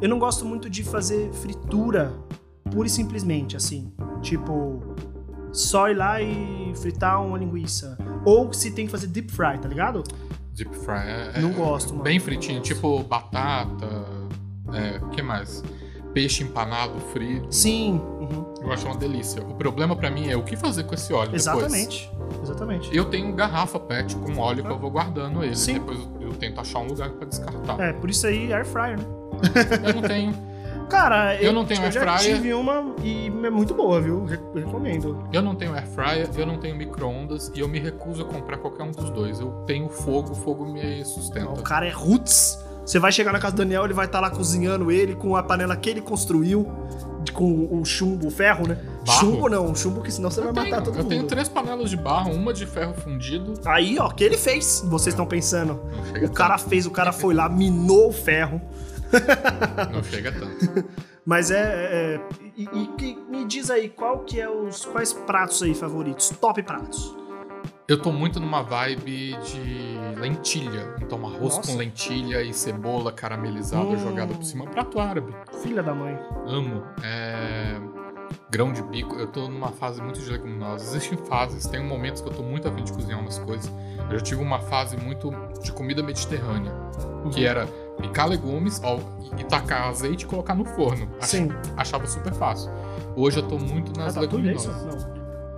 Eu 0.00 0.08
não 0.08 0.18
gosto 0.18 0.44
muito 0.44 0.68
de 0.70 0.82
fazer 0.82 1.30
fritura 1.32 2.12
pura 2.70 2.86
e 2.86 2.90
simplesmente, 2.90 3.56
assim. 3.56 3.92
Tipo, 4.22 4.82
só 5.52 5.90
ir 5.90 5.94
lá 5.94 6.20
e 6.22 6.72
fritar 6.74 7.22
uma 7.24 7.36
linguiça. 7.36 7.98
Ou 8.24 8.52
se 8.52 8.70
tem 8.70 8.86
que 8.86 8.90
fazer 8.90 9.08
deep 9.08 9.30
fry, 9.30 9.58
tá 9.58 9.68
ligado? 9.68 10.02
deep 10.54 10.74
fry 10.76 10.98
é, 11.34 11.40
Não 11.40 11.50
é 11.50 11.52
gosto, 11.54 11.90
mano. 11.90 12.02
bem 12.04 12.18
fritinho, 12.18 12.60
tipo 12.60 13.02
batata, 13.04 13.86
é, 14.72 14.98
o 15.02 15.08
que 15.10 15.22
mais? 15.22 15.62
Peixe 16.12 16.42
empanado, 16.44 16.98
frito. 17.12 17.46
Sim. 17.50 18.00
uhum. 18.20 18.52
Eu 18.62 18.72
acho 18.72 18.86
uma 18.86 18.96
delícia. 18.96 19.42
O 19.42 19.54
problema 19.54 19.96
pra 19.96 20.10
mim 20.10 20.28
é 20.28 20.36
o 20.36 20.42
que 20.44 20.56
fazer 20.56 20.84
com 20.84 20.94
esse 20.94 21.12
óleo 21.12 21.32
depois. 21.32 21.46
Exatamente. 21.46 22.12
Exatamente. 22.42 22.96
Eu 22.96 23.06
tenho 23.06 23.32
garrafa 23.34 23.78
PET 23.80 24.14
com 24.16 24.38
óleo 24.38 24.62
que 24.64 24.70
eu 24.70 24.78
vou 24.78 24.90
guardando 24.90 25.42
ele. 25.42 25.56
Sim. 25.56 25.74
Depois 25.74 25.98
eu, 26.20 26.28
eu 26.28 26.34
tento 26.34 26.60
achar 26.60 26.78
um 26.78 26.86
lugar 26.86 27.10
pra 27.10 27.26
descartar. 27.26 27.80
É, 27.80 27.92
por 27.92 28.08
isso 28.10 28.26
aí, 28.26 28.52
air 28.52 28.64
fryer, 28.64 28.98
né? 28.98 29.04
Eu 29.88 29.94
não 29.94 30.02
tenho. 30.02 30.34
Cara, 30.88 31.34
Eu 31.42 31.52
não 31.54 31.64
tenho 31.64 31.80
eu 31.80 31.84
air 31.84 31.92
já 31.92 32.00
fryer. 32.18 32.36
tive 32.36 32.52
uma 32.52 32.94
e 33.02 33.26
é 33.28 33.50
muito 33.50 33.72
boa, 33.74 33.98
viu? 34.00 34.24
Re- 34.26 34.38
recomendo. 34.54 35.26
Eu 35.32 35.40
não 35.40 35.54
tenho 35.56 35.72
air 35.74 35.86
fryer, 35.86 36.28
eu 36.36 36.46
não 36.46 36.58
tenho 36.58 36.76
micro-ondas 36.76 37.50
e 37.54 37.60
eu 37.60 37.68
me 37.68 37.78
recuso 37.80 38.22
a 38.22 38.24
comprar 38.26 38.58
qualquer 38.58 38.82
um 38.82 38.90
dos 38.92 39.08
dois. 39.10 39.40
Eu 39.40 39.50
tenho 39.66 39.88
fogo, 39.88 40.32
o 40.32 40.34
fogo 40.34 40.66
me 40.66 41.02
sustenta. 41.04 41.48
O 41.50 41.62
cara 41.62 41.86
é 41.86 41.90
roots. 41.90 42.58
Você 42.84 42.98
vai 42.98 43.12
chegar 43.12 43.32
na 43.32 43.38
casa 43.38 43.54
do 43.54 43.58
Daniel, 43.58 43.84
ele 43.84 43.94
vai 43.94 44.06
estar 44.06 44.20
lá 44.20 44.28
cozinhando 44.30 44.90
ele 44.90 45.14
com 45.14 45.36
a 45.36 45.42
panela 45.42 45.76
que 45.76 45.88
ele 45.88 46.00
construiu, 46.00 46.66
com 47.32 47.68
o 47.70 47.84
chumbo, 47.84 48.26
o 48.26 48.30
ferro, 48.30 48.66
né? 48.66 48.76
Barro? 49.06 49.20
Chumbo 49.20 49.48
não, 49.48 49.74
chumbo 49.74 50.02
que 50.02 50.10
senão 50.12 50.30
você 50.30 50.40
Eu 50.40 50.44
vai 50.52 50.52
tenho, 50.64 50.70
matar 50.70 50.82
todo 50.84 50.94
eu 50.96 51.02
mundo. 51.02 51.08
tenho 51.08 51.22
três 51.24 51.48
panelas 51.48 51.88
de 51.90 51.96
barro, 51.96 52.32
uma 52.32 52.52
de 52.52 52.66
ferro 52.66 52.92
fundido. 52.94 53.54
Aí, 53.64 53.96
ó, 54.00 54.08
que 54.10 54.24
ele 54.24 54.36
fez, 54.36 54.84
vocês 54.86 55.12
estão 55.14 55.24
pensando. 55.26 55.80
O 56.24 56.30
cara 56.30 56.58
fez, 56.58 56.84
o 56.86 56.90
cara 56.90 57.12
foi 57.12 57.32
lá, 57.34 57.48
minou 57.48 58.08
o 58.08 58.12
ferro. 58.12 58.60
tanto. 59.10 59.92
Não 59.92 60.02
chega 60.02 60.32
tanto. 60.32 60.84
Mas 61.24 61.50
é. 61.52 61.60
é- 62.16 62.20
e, 62.56 62.64
e 62.64 62.86
que- 62.98 63.16
me 63.30 63.44
diz 63.44 63.70
aí, 63.70 63.88
qual 63.88 64.18
que 64.20 64.40
é 64.40 64.50
os. 64.50 64.84
Quais 64.84 65.12
pratos 65.12 65.62
aí 65.62 65.72
favoritos? 65.74 66.30
Top 66.40 66.60
pratos. 66.62 67.14
Eu 67.92 67.98
tô 68.00 68.10
muito 68.10 68.40
numa 68.40 68.62
vibe 68.62 69.36
de 69.44 70.18
lentilha. 70.18 70.94
Então, 71.02 71.26
arroz 71.26 71.56
Nossa. 71.56 71.70
com 71.72 71.76
lentilha 71.76 72.40
e 72.42 72.54
cebola 72.54 73.12
caramelizada 73.12 73.84
Hum. 73.84 73.98
jogada 73.98 74.32
por 74.32 74.42
cima. 74.44 74.64
Prato 74.66 74.98
árabe. 74.98 75.34
Filha 75.62 75.82
da 75.82 75.94
mãe. 75.94 76.18
Amo. 76.46 76.82
É... 77.04 77.78
Grão 78.50 78.72
de 78.72 78.82
bico. 78.82 79.14
Eu 79.16 79.26
tô 79.26 79.46
numa 79.46 79.68
fase 79.68 80.00
muito 80.00 80.18
de 80.20 80.30
leguminosas. 80.30 80.88
Existem 80.96 81.18
fases. 81.26 81.66
Tem 81.66 81.84
momentos 81.84 82.22
que 82.22 82.28
eu 82.30 82.32
tô 82.32 82.42
muito 82.42 82.66
afim 82.66 82.82
de 82.82 82.90
cozinhar 82.94 83.20
umas 83.20 83.38
coisas. 83.40 83.70
Eu 84.10 84.18
já 84.18 84.24
tive 84.24 84.40
uma 84.42 84.58
fase 84.60 84.96
muito 84.96 85.30
de 85.62 85.70
comida 85.72 86.02
mediterrânea. 86.02 86.72
Que 87.30 87.44
era 87.44 87.66
picar 88.00 88.26
legumes 88.26 88.80
ó, 88.82 88.98
e- 89.38 89.44
tacar 89.44 89.88
azeite 89.88 90.24
e 90.24 90.26
colocar 90.26 90.54
no 90.54 90.64
forno. 90.64 91.08
Sim. 91.20 91.50
Achava 91.76 92.06
super 92.06 92.32
fácil. 92.32 92.70
Hoje 93.14 93.38
eu 93.40 93.46
tô 93.46 93.58
muito 93.58 93.92
nas 93.98 94.14
Ratatouille 94.16 94.48
é 94.48 94.52
isso? 94.54 94.68
leguminosas. 94.70 95.11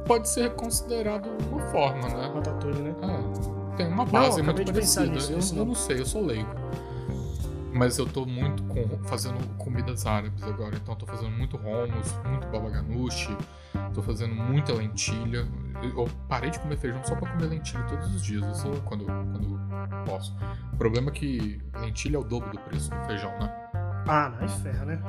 Pode 0.07 0.29
ser 0.29 0.55
considerado 0.55 1.29
uma 1.51 1.61
forma, 1.71 2.09
né? 2.09 2.31
Ratatouille, 2.35 2.83
né? 2.83 2.95
É, 3.03 3.77
tem 3.77 3.89
uma 3.89 4.05
base 4.05 4.43
Não, 4.43 4.55
muito 4.55 4.73
parecida. 4.73 5.07
nisso, 5.07 5.33
eu, 5.33 5.39
eu 5.39 5.55
não. 5.57 5.65
não 5.67 5.75
sei, 5.75 6.01
eu 6.01 6.07
sou 6.07 6.25
leigo. 6.25 6.49
Mas 7.73 7.99
eu 7.99 8.07
tô 8.07 8.25
muito 8.25 8.63
com, 8.65 8.87
fazendo 9.05 9.37
comidas 9.57 10.07
árabes 10.07 10.43
agora. 10.45 10.77
Então 10.77 10.95
eu 10.95 10.99
tô 10.99 11.07
fazendo 11.07 11.31
muito 11.31 11.57
hummus, 11.57 12.15
muito 12.29 12.47
baba 12.47 12.71
ganoush, 12.71 13.37
tô 13.93 14.01
fazendo 14.01 14.35
muita 14.35 14.73
lentilha. 14.73 15.49
Eu 15.83 16.09
parei 16.29 16.51
de 16.51 16.59
comer 16.61 16.77
feijão 16.77 17.03
só 17.03 17.17
pra 17.17 17.33
comer 17.33 17.47
lentilha 17.47 17.83
todos 17.85 18.15
os 18.15 18.23
dias, 18.23 18.45
assim, 18.45 18.73
quando, 18.85 19.07
quando 19.07 19.59
posso. 20.07 20.37
O 20.73 20.77
problema 20.77 21.11
é 21.11 21.13
que 21.13 21.61
lentilha 21.81 22.17
é 22.17 22.21
o 22.21 22.25
dobro 22.25 22.53
do 22.53 22.59
preço 22.61 22.91
do 22.91 23.05
feijão, 23.07 23.31
né? 23.41 23.53
Ah, 24.07 24.29
não, 24.31 24.45
é 24.45 24.49
ferra, 24.49 24.85
né? 24.85 25.03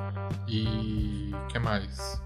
E. 0.48 1.32
o 1.34 1.48
que 1.48 1.60
mais? 1.60 2.20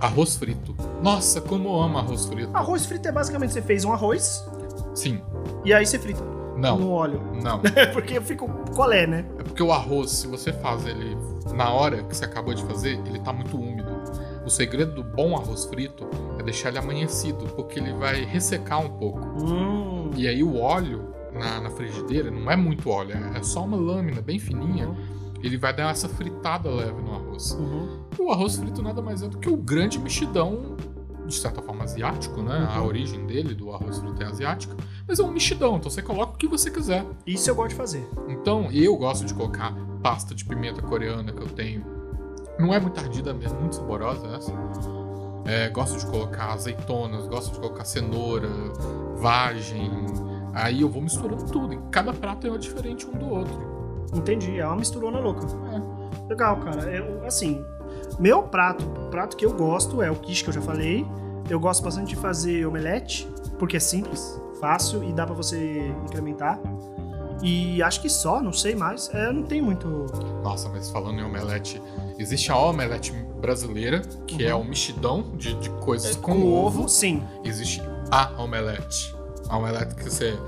Arroz 0.00 0.36
frito. 0.36 0.74
Nossa, 1.02 1.40
como 1.40 1.68
eu 1.68 1.82
amo 1.82 1.98
arroz 1.98 2.24
frito. 2.24 2.50
Arroz 2.54 2.86
frito 2.86 3.06
é 3.06 3.12
basicamente 3.12 3.52
você 3.52 3.60
fez 3.60 3.84
um 3.84 3.92
arroz 3.92 4.44
Sim. 4.94 5.20
e 5.64 5.74
aí 5.74 5.84
você 5.84 5.98
frita 5.98 6.22
Não. 6.56 6.78
no 6.78 6.90
óleo. 6.90 7.20
Não. 7.42 7.60
Porque 7.92 8.20
fica 8.20 8.46
colé, 8.74 9.06
né? 9.06 9.26
É 9.38 9.42
porque 9.42 9.62
o 9.62 9.72
arroz, 9.72 10.10
se 10.10 10.26
você 10.26 10.52
faz 10.52 10.86
ele 10.86 11.16
na 11.54 11.70
hora 11.70 12.02
que 12.02 12.16
você 12.16 12.24
acabou 12.24 12.54
de 12.54 12.62
fazer, 12.64 12.98
ele 13.06 13.18
tá 13.20 13.32
muito 13.32 13.56
úmido. 13.56 13.90
O 14.44 14.48
segredo 14.48 14.94
do 14.94 15.04
bom 15.04 15.36
arroz 15.36 15.66
frito 15.66 16.08
é 16.38 16.42
deixar 16.42 16.70
ele 16.70 16.78
amanhecido, 16.78 17.44
porque 17.54 17.78
ele 17.78 17.92
vai 17.92 18.24
ressecar 18.24 18.80
um 18.80 18.88
pouco. 18.88 19.20
Hum. 19.44 20.10
E 20.16 20.26
aí 20.26 20.42
o 20.42 20.58
óleo 20.58 21.14
na, 21.32 21.60
na 21.60 21.70
frigideira 21.70 22.30
não 22.30 22.50
é 22.50 22.56
muito 22.56 22.88
óleo, 22.88 23.16
é 23.34 23.42
só 23.42 23.64
uma 23.64 23.76
lâmina 23.76 24.20
bem 24.22 24.38
fininha. 24.38 24.88
Ele 25.42 25.56
vai 25.56 25.74
dar 25.74 25.90
essa 25.90 26.08
fritada 26.08 26.70
leve 26.70 27.00
no 27.00 27.12
arroz. 27.40 27.52
Uhum. 27.52 27.88
O 28.18 28.30
arroz 28.30 28.56
frito 28.56 28.82
nada 28.82 29.00
mais 29.00 29.22
é 29.22 29.28
do 29.28 29.38
que 29.38 29.48
o 29.48 29.56
grande 29.56 29.98
mexidão, 29.98 30.76
de 31.26 31.34
certa 31.34 31.62
forma 31.62 31.84
asiático, 31.84 32.42
né? 32.42 32.68
A 32.70 32.80
Uhum. 32.80 32.86
origem 32.86 33.26
dele, 33.26 33.54
do 33.54 33.72
arroz 33.72 33.98
frito 33.98 34.22
é 34.22 34.26
asiática. 34.26 34.76
Mas 35.06 35.18
é 35.18 35.22
um 35.22 35.30
mexidão, 35.30 35.76
então 35.76 35.90
você 35.90 36.02
coloca 36.02 36.34
o 36.34 36.36
que 36.36 36.46
você 36.46 36.70
quiser. 36.70 37.04
Isso 37.26 37.48
eu 37.50 37.54
gosto 37.54 37.70
de 37.70 37.74
fazer. 37.76 38.06
Então, 38.28 38.70
eu 38.72 38.96
gosto 38.96 39.24
de 39.24 39.34
colocar 39.34 39.74
pasta 40.02 40.34
de 40.34 40.44
pimenta 40.44 40.82
coreana 40.82 41.32
que 41.32 41.40
eu 41.42 41.48
tenho. 41.48 41.84
Não 42.58 42.74
é 42.74 42.80
muito 42.80 42.98
ardida 43.00 43.32
mesmo, 43.32 43.58
muito 43.60 43.76
saborosa 43.76 44.26
essa. 44.36 44.52
É, 45.46 45.68
gosto 45.70 45.98
de 45.98 46.06
colocar 46.06 46.52
azeitonas, 46.52 47.26
gosto 47.26 47.52
de 47.54 47.58
colocar 47.60 47.84
cenoura, 47.84 48.48
vagem. 49.16 49.90
Aí 50.52 50.82
eu 50.82 50.88
vou 50.88 51.00
misturando 51.00 51.44
tudo. 51.46 51.72
E 51.72 51.78
cada 51.90 52.12
prato 52.12 52.46
é 52.46 52.58
diferente 52.58 53.06
um 53.06 53.12
do 53.12 53.28
outro. 53.30 53.70
Entendi, 54.14 54.58
é 54.58 54.66
uma 54.66 54.76
misturona 54.76 55.18
louca. 55.20 55.46
É. 55.72 55.89
Legal, 56.30 56.56
cara. 56.58 56.82
Eu, 56.88 57.26
assim, 57.26 57.64
meu 58.18 58.44
prato, 58.44 58.84
o 58.84 59.10
prato 59.10 59.36
que 59.36 59.44
eu 59.44 59.52
gosto 59.52 60.00
é 60.00 60.08
o 60.08 60.14
quiche 60.14 60.44
que 60.44 60.50
eu 60.50 60.54
já 60.54 60.62
falei. 60.62 61.04
Eu 61.48 61.58
gosto 61.58 61.82
bastante 61.82 62.10
de 62.10 62.16
fazer 62.16 62.64
omelete, 62.64 63.28
porque 63.58 63.76
é 63.76 63.80
simples, 63.80 64.40
fácil 64.60 65.02
e 65.02 65.12
dá 65.12 65.26
pra 65.26 65.34
você 65.34 65.92
incrementar. 66.06 66.60
E 67.42 67.82
acho 67.82 68.00
que 68.00 68.08
só, 68.08 68.40
não 68.40 68.52
sei 68.52 68.76
mais. 68.76 69.12
É, 69.12 69.32
não 69.32 69.42
tem 69.42 69.60
muito. 69.60 70.06
Nossa, 70.44 70.68
mas 70.68 70.88
falando 70.90 71.18
em 71.18 71.24
omelete, 71.24 71.82
existe 72.16 72.52
a 72.52 72.56
omelete 72.56 73.12
brasileira, 73.40 74.02
que 74.26 74.46
é 74.46 74.54
o 74.54 74.62
mexidão 74.62 75.32
de, 75.36 75.54
de 75.54 75.70
coisas 75.80 76.14
com, 76.14 76.46
ovo. 76.46 76.88
sim. 76.88 77.24
Existe 77.42 77.82
a 78.10 78.40
omelete. 78.40 79.16
A 79.48 79.56
omelete 79.56 79.96
que 79.96 80.04
você 80.04 80.38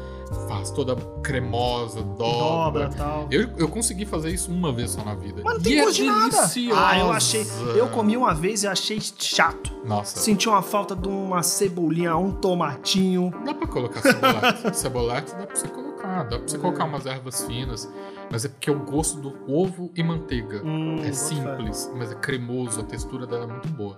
faz 0.48 0.70
toda 0.70 0.96
cremosa, 1.22 2.02
dobra. 2.02 2.88
Dobra 2.88 2.90
e 2.92 2.96
tal. 2.96 3.26
Eu, 3.30 3.48
eu 3.56 3.68
consegui 3.68 4.04
fazer 4.04 4.30
isso 4.30 4.50
uma 4.50 4.72
vez 4.72 4.90
só 4.92 5.04
na 5.04 5.14
vida. 5.14 5.42
Mas 5.44 5.54
não 5.54 5.60
E 5.60 5.64
tem 5.64 5.78
é 5.78 5.84
gosto 5.84 5.96
de 5.96 6.04
nada. 6.06 6.28
deliciosa. 6.30 6.80
Ah, 6.86 6.98
eu 6.98 7.12
achei. 7.12 7.46
Eu 7.76 7.88
comi 7.88 8.16
uma 8.16 8.34
vez 8.34 8.62
e 8.62 8.66
achei 8.66 9.00
chato. 9.00 9.72
Nossa, 9.84 10.18
Senti 10.20 10.48
uma 10.48 10.62
falta 10.62 10.94
de 10.94 11.08
uma 11.08 11.42
cebolinha, 11.42 12.16
um 12.16 12.32
tomatinho. 12.32 13.32
dá 13.44 13.54
pra 13.54 13.66
colocar 13.66 14.00
cebolete. 14.02 14.76
cebolete 14.76 15.32
dá 15.34 15.46
pra 15.46 15.56
você 15.56 15.68
colocar. 15.68 16.22
Dá 16.24 16.38
pra 16.38 16.48
você 16.48 16.58
colocar 16.58 16.84
umas 16.84 17.06
ervas 17.06 17.44
finas. 17.44 17.88
Mas 18.30 18.44
é 18.44 18.48
porque 18.48 18.70
eu 18.70 18.78
gosto 18.78 19.20
do 19.20 19.34
ovo 19.46 19.90
e 19.94 20.02
manteiga. 20.02 20.62
Hum, 20.64 20.96
É 21.04 21.12
simples, 21.12 21.90
mas 21.96 22.10
é 22.12 22.14
cremoso, 22.14 22.80
a 22.80 22.82
textura 22.82 23.26
dela 23.26 23.44
é 23.44 23.46
muito 23.46 23.68
boa. 23.68 23.96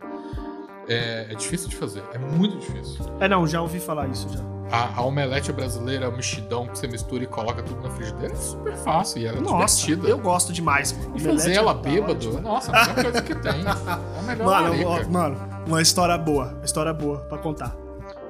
É, 0.88 1.26
é 1.30 1.34
difícil 1.34 1.68
de 1.68 1.76
fazer, 1.76 2.02
é 2.12 2.18
muito 2.18 2.58
difícil. 2.58 3.04
É, 3.20 3.28
não, 3.28 3.46
já 3.46 3.60
ouvi 3.60 3.80
falar 3.80 4.08
isso 4.08 4.28
já. 4.28 4.40
A, 4.70 5.00
a 5.00 5.02
omelete 5.02 5.52
brasileira, 5.52 6.08
o 6.08 6.12
mexidão 6.16 6.66
que 6.66 6.78
você 6.78 6.86
mistura 6.86 7.22
e 7.22 7.26
coloca 7.26 7.62
tudo 7.62 7.80
na 7.82 7.90
frigideira 7.90 8.32
é 8.32 8.36
super 8.36 8.74
fácil 8.76 9.20
e 9.20 9.26
ela 9.26 9.38
é 9.38 9.40
Nossa, 9.40 9.86
divertida. 9.86 10.08
eu 10.08 10.18
gosto 10.18 10.52
demais. 10.52 10.98
E 11.14 11.20
fazer 11.20 11.52
é 11.52 11.56
ela 11.56 11.74
bêbado, 11.74 12.40
nossa, 12.40 12.72
a 12.72 12.86
melhor 12.88 13.02
coisa 13.02 13.22
que 13.22 13.34
tem. 13.34 13.52
É 13.64 14.18
a 14.18 14.22
melhor 14.22 14.46
Mano, 14.46 14.88
ó, 14.88 15.08
mano, 15.08 15.36
uma 15.66 15.80
história 15.82 16.16
boa, 16.18 16.46
uma 16.54 16.64
história 16.64 16.92
boa 16.92 17.18
pra 17.20 17.38
contar. 17.38 17.76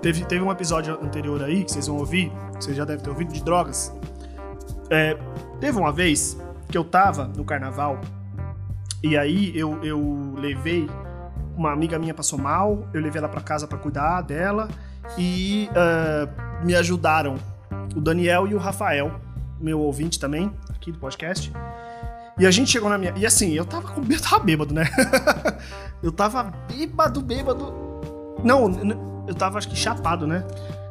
Teve, 0.02 0.24
teve 0.24 0.44
um 0.44 0.50
episódio 0.50 0.98
anterior 1.02 1.42
aí 1.42 1.64
que 1.64 1.72
vocês 1.72 1.86
vão 1.86 1.96
ouvir, 1.96 2.30
vocês 2.60 2.76
já 2.76 2.84
devem 2.84 3.02
ter 3.02 3.10
ouvido 3.10 3.32
de 3.32 3.42
drogas. 3.42 3.92
É, 4.90 5.16
teve 5.60 5.78
uma 5.78 5.92
vez 5.92 6.36
que 6.68 6.76
eu 6.76 6.84
tava 6.84 7.26
no 7.26 7.44
carnaval 7.44 8.00
e 9.02 9.16
aí 9.16 9.56
eu, 9.56 9.82
eu 9.82 10.34
levei 10.36 10.88
uma 11.56 11.72
amiga 11.72 11.98
minha 11.98 12.14
passou 12.14 12.38
mal, 12.38 12.86
eu 12.92 13.00
levei 13.00 13.18
ela 13.18 13.28
pra 13.28 13.40
casa 13.40 13.66
pra 13.66 13.78
cuidar 13.78 14.20
dela 14.22 14.68
e 15.18 15.68
ah, 15.74 16.28
me 16.64 16.74
ajudaram 16.74 17.36
o 17.94 18.00
Daniel 18.00 18.46
e 18.46 18.54
o 18.54 18.58
Rafael, 18.58 19.12
meu 19.60 19.80
ouvinte 19.80 20.18
também, 20.18 20.52
aqui 20.74 20.90
do 20.90 20.98
podcast. 20.98 21.52
E 22.38 22.46
a 22.46 22.50
gente 22.50 22.70
chegou 22.70 22.88
na 22.90 22.98
minha. 22.98 23.12
E 23.16 23.24
assim, 23.24 23.52
eu 23.52 23.64
tava 23.64 23.88
com. 23.88 24.00
Eu 24.10 24.20
tava 24.20 24.40
bêbado, 24.40 24.74
né? 24.74 24.84
eu 26.02 26.10
tava 26.10 26.52
bêbado, 26.68 27.20
bêbado. 27.20 27.72
Não, 28.42 29.24
eu 29.28 29.34
tava 29.34 29.58
acho 29.58 29.68
que 29.68 29.76
chapado, 29.76 30.26
né? 30.26 30.44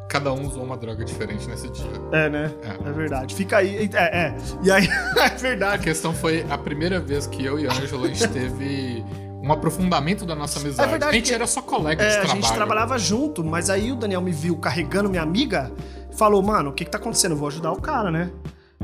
Cada 0.10 0.32
um 0.32 0.48
usou 0.48 0.63
uma 0.63 0.77
droga 0.77 1.03
diferente 1.03 1.48
nesse 1.50 1.70
dia. 1.70 1.91
É, 2.12 2.29
né? 2.29 2.51
É. 2.63 2.89
É 2.89 2.91
verdade. 2.93 3.36
Fica 3.36 3.58
aí. 3.58 3.89
É, 3.93 4.27
é. 4.27 4.36
E 4.63 4.72
aí, 4.72 4.88
é 5.17 5.25
A 5.25 5.29
verdade. 5.29 5.84
questão 5.84 6.13
foi 6.13 6.46
a 6.50 6.58
primeira 6.58 7.00
vez 7.00 7.27
que 7.27 7.43
eu 7.43 7.60
e 7.60 7.67
a 7.67 7.72
Ângela 7.74 8.05
a 8.05 8.08
gente 8.08 8.27
teve 8.29 9.03
um 9.43 9.51
aprofundamento 9.51 10.25
da 10.25 10.33
nossa 10.35 10.57
amizade. 10.59 10.88
É 10.88 10.91
verdade 10.91 11.12
a 11.12 11.13
gente 11.13 11.27
que- 11.27 11.33
era 11.35 11.45
só 11.45 11.62
colega 11.62 12.01
É, 12.01 12.07
de 12.07 12.13
a 12.13 12.19
trabalho. 12.21 12.41
gente 12.41 12.53
trabalhava 12.53 12.97
junto, 12.97 13.43
mas 13.43 13.69
aí 13.69 13.91
o 13.91 13.95
Daniel 13.95 14.21
me 14.21 14.31
viu 14.31 14.55
carregando 14.57 15.09
minha 15.09 15.21
amiga 15.21 15.71
e 16.12 16.15
falou, 16.15 16.41
mano, 16.41 16.69
o 16.69 16.73
que 16.73 16.85
que 16.85 16.91
tá 16.91 16.97
acontecendo? 16.97 17.31
Eu 17.33 17.38
vou 17.38 17.50
ajudar 17.50 17.71
o 17.73 17.81
cara, 17.81 18.09
né? 18.09 18.31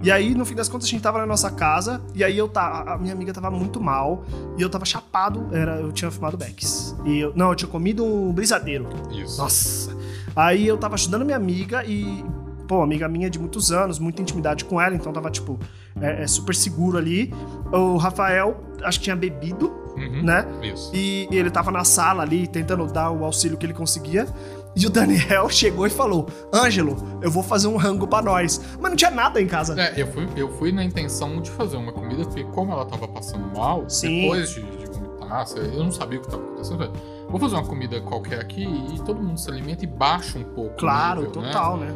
E 0.01 0.09
aí, 0.11 0.33
no 0.33 0.45
fim 0.45 0.55
das 0.55 0.69
contas, 0.69 0.87
a 0.87 0.91
gente 0.91 1.01
tava 1.01 1.17
na 1.17 1.25
nossa 1.25 1.51
casa, 1.51 2.01
e 2.15 2.23
aí 2.23 2.37
eu 2.37 2.47
tava. 2.47 2.89
A 2.93 2.97
minha 2.97 3.11
amiga 3.13 3.33
tava 3.33 3.51
muito 3.51 3.81
mal, 3.81 4.23
e 4.57 4.61
eu 4.61 4.69
tava 4.69 4.85
chapado, 4.85 5.47
era, 5.51 5.75
eu 5.81 5.91
tinha 5.91 6.09
fumado 6.09 6.37
Becks. 6.37 6.95
E 7.05 7.19
eu, 7.19 7.33
não, 7.35 7.49
eu 7.49 7.55
tinha 7.55 7.67
comido 7.69 8.05
um 8.05 8.31
brisadeiro. 8.31 8.87
Isso. 9.11 9.37
Nossa. 9.41 9.93
Aí 10.33 10.65
eu 10.65 10.77
tava 10.77 10.95
ajudando 10.95 11.25
minha 11.25 11.35
amiga 11.35 11.83
e, 11.85 12.23
pô, 12.65 12.81
amiga 12.81 13.09
minha 13.09 13.29
de 13.29 13.37
muitos 13.37 13.73
anos, 13.73 13.99
muita 13.99 14.21
intimidade 14.21 14.63
com 14.63 14.79
ela, 14.79 14.95
então 14.95 15.11
tava, 15.11 15.29
tipo, 15.29 15.59
é, 15.99 16.23
é 16.23 16.27
super 16.27 16.55
seguro 16.55 16.97
ali. 16.97 17.33
O 17.69 17.97
Rafael, 17.97 18.55
acho 18.83 18.99
que 18.99 19.03
tinha 19.05 19.17
bebido, 19.17 19.69
Uhum. 19.99 20.23
né? 20.23 20.45
Isso. 20.63 20.91
E 20.95 21.27
ele 21.31 21.49
tava 21.51 21.71
na 21.71 21.83
sala 21.83 22.23
ali, 22.23 22.47
tentando 22.47 22.85
dar 22.87 23.11
o 23.11 23.23
auxílio 23.25 23.57
que 23.57 23.65
ele 23.65 23.73
conseguia. 23.73 24.27
E 24.75 24.85
o 24.85 24.89
Daniel 24.89 25.47
chegou 25.51 25.85
e 25.85 25.89
falou: 25.89 26.27
Ângelo, 26.53 26.95
eu 27.21 27.29
vou 27.31 27.43
fazer 27.43 27.67
um 27.67 27.75
rango 27.77 28.07
pra 28.07 28.21
nós. 28.21 28.61
Mas 28.79 28.89
não 28.91 28.95
tinha 28.95 29.11
nada 29.11 29.41
em 29.41 29.47
casa. 29.47 29.79
É, 29.79 29.93
eu 30.01 30.07
fui, 30.07 30.27
eu 30.35 30.49
fui 30.57 30.71
na 30.71 30.83
intenção 30.83 31.41
de 31.41 31.49
fazer 31.51 31.77
uma 31.77 31.91
comida, 31.91 32.23
porque 32.25 32.43
como 32.45 32.71
ela 32.71 32.85
tava 32.85 33.07
passando 33.07 33.45
mal, 33.55 33.83
Sim. 33.89 34.21
depois 34.21 34.49
de, 34.51 34.61
de 34.61 34.85
vomitar, 34.85 35.45
eu 35.57 35.83
não 35.83 35.91
sabia 35.91 36.19
o 36.19 36.21
que 36.21 36.29
tava 36.29 36.43
acontecendo. 36.43 36.91
Vou 37.29 37.39
fazer 37.39 37.55
uma 37.55 37.65
comida 37.65 37.99
qualquer 38.01 38.39
aqui 38.39 38.63
e 38.63 38.99
todo 39.01 39.21
mundo 39.21 39.39
se 39.39 39.49
alimenta 39.49 39.83
e 39.83 39.87
baixa 39.87 40.39
um 40.39 40.43
pouco. 40.43 40.73
o 40.73 40.77
Claro, 40.77 41.21
nível, 41.23 41.41
né? 41.41 41.47
total, 41.51 41.77
né? 41.77 41.93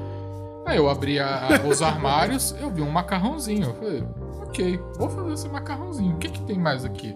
Aí 0.66 0.78
eu 0.78 0.90
abri 0.90 1.20
a- 1.20 1.48
a- 1.62 1.68
os 1.68 1.82
armários, 1.82 2.56
eu 2.62 2.70
vi 2.70 2.82
um 2.82 2.90
macarrãozinho. 2.90 3.66
Eu 3.68 3.74
falei, 3.74 4.04
ok, 4.44 4.80
vou 4.98 5.10
fazer 5.10 5.34
esse 5.34 5.50
macarrãozinho. 5.50 6.16
O 6.16 6.18
que, 6.18 6.30
que 6.30 6.42
tem 6.44 6.58
mais 6.58 6.86
aqui? 6.86 7.16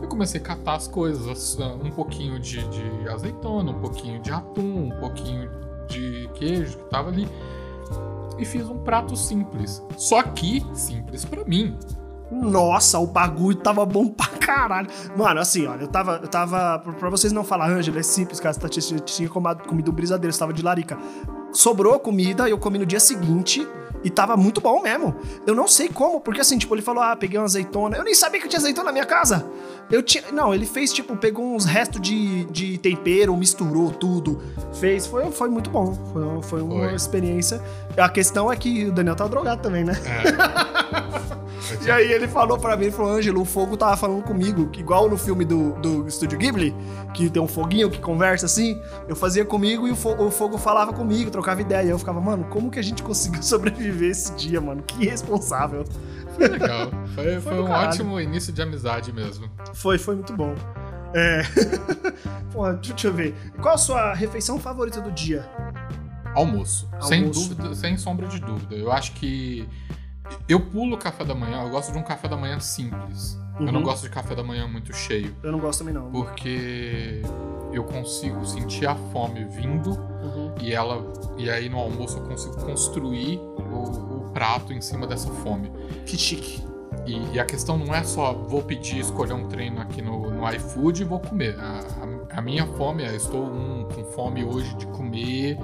Eu 0.00 0.08
comecei 0.08 0.40
a 0.40 0.44
catar 0.44 0.74
as 0.76 0.86
coisas, 0.88 1.56
um 1.82 1.90
pouquinho 1.90 2.38
de, 2.38 2.62
de 2.68 3.08
azeitona, 3.08 3.70
um 3.72 3.80
pouquinho 3.80 4.20
de 4.20 4.30
atum, 4.32 4.86
um 4.92 5.00
pouquinho 5.00 5.50
de 5.88 6.28
queijo 6.34 6.78
que 6.78 6.84
tava 6.84 7.08
ali. 7.08 7.28
E 8.38 8.44
fiz 8.44 8.68
um 8.68 8.78
prato 8.78 9.16
simples. 9.16 9.82
Só 9.96 10.22
que 10.22 10.64
simples 10.72 11.24
pra 11.24 11.44
mim. 11.44 11.76
Nossa, 12.30 12.98
o 12.98 13.06
bagulho 13.06 13.56
tava 13.56 13.84
bom 13.86 14.06
pra 14.08 14.26
caralho. 14.26 14.88
Mano, 15.16 15.40
assim, 15.40 15.66
olha, 15.66 15.82
eu 15.82 15.88
tava. 15.88 16.20
Eu 16.22 16.28
tava 16.28 16.78
pra- 16.78 17.08
vocês 17.10 17.32
não 17.32 17.42
falar, 17.42 17.70
Ângelo, 17.70 17.98
é 17.98 18.02
simples, 18.02 18.38
cara. 18.38 18.52
Você 18.52 18.60
tá- 18.60 18.68
tinha, 18.68 19.00
tinha 19.00 19.28
comido 19.28 19.90
um 19.90 19.94
brisadeiro, 19.94 20.32
você 20.32 20.38
tava 20.38 20.52
de 20.52 20.62
larica. 20.62 20.96
Sobrou 21.52 21.98
comida, 21.98 22.48
eu 22.48 22.58
comi 22.58 22.78
no 22.78 22.86
dia 22.86 23.00
seguinte. 23.00 23.66
E 24.04 24.10
tava 24.10 24.36
muito 24.36 24.60
bom 24.60 24.80
mesmo. 24.80 25.16
Eu 25.44 25.56
não 25.56 25.66
sei 25.66 25.88
como, 25.88 26.20
porque 26.20 26.40
assim, 26.40 26.56
tipo, 26.56 26.72
ele 26.74 26.82
falou: 26.82 27.02
ah, 27.02 27.16
peguei 27.16 27.36
uma 27.38 27.46
azeitona. 27.46 27.96
Eu 27.96 28.04
nem 28.04 28.14
sabia 28.14 28.40
que 28.40 28.46
tinha 28.46 28.60
azeitona 28.60 28.84
na 28.86 28.92
minha 28.92 29.06
casa. 29.06 29.44
Eu 29.90 30.02
tinha. 30.02 30.24
Não, 30.32 30.54
ele 30.54 30.66
fez, 30.66 30.92
tipo, 30.92 31.16
pegou 31.16 31.54
uns 31.54 31.64
restos 31.64 32.00
de, 32.00 32.44
de 32.46 32.78
tempero, 32.78 33.36
misturou 33.36 33.90
tudo. 33.90 34.42
Fez. 34.74 35.06
Foi, 35.06 35.30
foi 35.30 35.48
muito 35.48 35.70
bom. 35.70 35.94
Foi, 36.12 36.42
foi 36.42 36.62
uma 36.62 36.86
Foi. 36.86 36.94
experiência. 36.94 37.60
A 37.96 38.08
questão 38.08 38.52
é 38.52 38.56
que 38.56 38.86
o 38.86 38.92
Daniel 38.92 39.16
tava 39.16 39.30
drogado 39.30 39.62
também, 39.62 39.84
né? 39.84 39.94
É. 40.04 41.38
E 41.84 41.90
aí 41.90 42.10
ele 42.10 42.26
falou 42.26 42.58
pra 42.58 42.76
mim, 42.76 42.84
ele 42.84 42.92
falou, 42.92 43.12
Ângelo, 43.12 43.42
o 43.42 43.44
fogo 43.44 43.76
tava 43.76 43.96
falando 43.96 44.22
comigo, 44.22 44.70
igual 44.78 45.08
no 45.08 45.18
filme 45.18 45.44
do, 45.44 45.72
do 45.74 46.08
Estúdio 46.08 46.38
Ghibli, 46.38 46.74
que 47.12 47.28
tem 47.28 47.42
um 47.42 47.46
foguinho 47.48 47.90
que 47.90 48.00
conversa 48.00 48.46
assim, 48.46 48.80
eu 49.06 49.14
fazia 49.14 49.44
comigo 49.44 49.86
e 49.86 49.90
o 49.90 49.96
fogo, 49.96 50.24
o 50.24 50.30
fogo 50.30 50.56
falava 50.56 50.92
comigo, 50.92 51.30
trocava 51.30 51.60
ideia. 51.60 51.86
E 51.86 51.90
eu 51.90 51.98
ficava, 51.98 52.20
mano, 52.20 52.46
como 52.48 52.70
que 52.70 52.78
a 52.78 52.82
gente 52.82 53.02
conseguiu 53.04 53.42
sobreviver 53.42 54.10
esse 54.10 54.32
dia, 54.34 54.60
mano? 54.60 54.82
Que 54.82 55.04
irresponsável. 55.04 55.84
Legal. 56.38 56.90
Foi, 57.14 57.40
foi 57.40 57.54
do 57.56 57.62
um 57.64 57.66
caralho. 57.66 57.88
ótimo 57.88 58.20
início 58.20 58.52
de 58.52 58.62
amizade 58.62 59.12
mesmo. 59.12 59.50
Foi, 59.74 59.98
foi 59.98 60.14
muito 60.14 60.32
bom. 60.34 60.54
É. 61.14 61.42
Deixa, 62.82 63.08
eu 63.08 63.14
ver. 63.14 63.34
Qual 63.60 63.74
a 63.74 63.78
sua 63.78 64.14
refeição 64.14 64.58
favorita 64.58 65.00
do 65.00 65.10
dia? 65.10 65.48
Almoço. 66.34 66.88
Sem 67.00 67.20
Almoço. 67.22 67.48
dúvida, 67.54 67.74
sem 67.74 67.96
sombra 67.96 68.26
de 68.26 68.40
dúvida. 68.40 68.74
Eu 68.74 68.92
acho 68.92 69.12
que. 69.12 69.66
Eu 70.46 70.60
pulo 70.60 70.94
o 70.96 70.98
café 70.98 71.24
da 71.24 71.34
manhã, 71.34 71.62
eu 71.62 71.70
gosto 71.70 71.90
de 71.92 71.98
um 71.98 72.02
café 72.02 72.28
da 72.28 72.36
manhã 72.36 72.60
simples. 72.60 73.38
Eu 73.58 73.66
não 73.72 73.76
Uhum. 73.80 73.82
gosto 73.82 74.02
de 74.04 74.10
café 74.10 74.34
da 74.34 74.42
manhã 74.44 74.68
muito 74.68 74.92
cheio. 74.94 75.34
Eu 75.42 75.50
não 75.50 75.58
gosto 75.58 75.78
também, 75.80 75.94
não. 75.94 76.10
Porque 76.10 77.22
eu 77.72 77.82
consigo 77.84 78.44
sentir 78.44 78.86
a 78.86 78.94
fome 78.94 79.44
vindo 79.46 79.90
Uhum. 79.90 80.54
e 80.60 80.72
ela. 80.72 81.02
E 81.38 81.48
aí 81.50 81.68
no 81.68 81.78
almoço 81.78 82.18
eu 82.18 82.22
consigo 82.24 82.54
construir 82.56 83.38
o 83.38 84.17
prato 84.38 84.72
em 84.72 84.80
cima 84.80 85.04
dessa 85.04 85.28
fome. 85.30 85.68
Que 86.06 86.16
chique. 86.16 86.62
E, 87.04 87.34
e 87.34 87.40
a 87.40 87.44
questão 87.44 87.76
não 87.76 87.92
é 87.92 88.04
só 88.04 88.32
vou 88.32 88.62
pedir, 88.62 88.98
escolher 89.00 89.32
um 89.32 89.48
treino 89.48 89.80
aqui 89.80 90.00
no, 90.00 90.30
no 90.30 90.48
iFood 90.52 91.02
e 91.02 91.04
vou 91.04 91.18
comer. 91.18 91.58
A, 91.58 91.80
a- 91.80 92.38
a 92.38 92.40
minha 92.40 92.64
fome 92.66 93.02
é 93.02 93.16
estou 93.16 93.44
hum, 93.44 93.88
com 93.92 94.04
fome 94.04 94.44
hoje 94.44 94.76
de 94.76 94.86
comer 94.88 95.58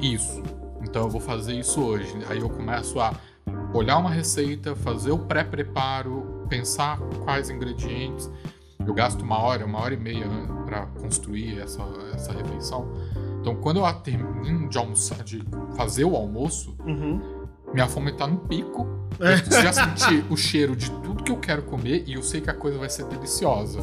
isso. 0.00 0.42
Então 0.82 1.02
eu 1.04 1.08
vou 1.08 1.20
fazer 1.20 1.54
isso 1.54 1.80
hoje. 1.80 2.12
Aí 2.28 2.40
eu 2.40 2.50
começo 2.50 2.98
a 2.98 3.14
olhar 3.72 3.96
uma 3.98 4.10
receita, 4.10 4.74
fazer 4.74 5.12
o 5.12 5.18
pré-preparo, 5.18 6.44
pensar 6.48 6.98
quais 7.24 7.48
ingredientes. 7.48 8.28
eu 8.84 8.92
gasto 8.94 9.20
uma 9.22 9.38
hora, 9.38 9.64
uma 9.64 9.80
hora 9.80 9.94
e 9.94 9.96
meia 9.96 10.26
para 10.64 10.86
construir 11.00 11.60
essa, 11.60 11.82
essa 12.12 12.32
refeição. 12.32 12.88
Então, 13.40 13.54
quando 13.56 13.78
eu 13.78 13.92
termino 13.94 14.68
de 14.68 14.76
almoçar, 14.78 15.22
de 15.22 15.40
fazer 15.76 16.04
o 16.04 16.16
almoço, 16.16 16.76
Uhum. 16.84 17.20
Minha 17.72 17.86
fome 17.88 18.12
tá 18.12 18.26
no 18.26 18.36
pico. 18.38 18.86
É. 19.20 19.34
Eu 19.56 19.62
já 19.62 19.72
senti 19.72 20.24
o 20.30 20.36
cheiro 20.36 20.76
de 20.76 20.90
tudo 20.90 21.22
que 21.24 21.32
eu 21.32 21.36
quero 21.38 21.62
comer 21.62 22.04
e 22.06 22.14
eu 22.14 22.22
sei 22.22 22.40
que 22.40 22.50
a 22.50 22.54
coisa 22.54 22.78
vai 22.78 22.88
ser 22.90 23.04
deliciosa. 23.06 23.80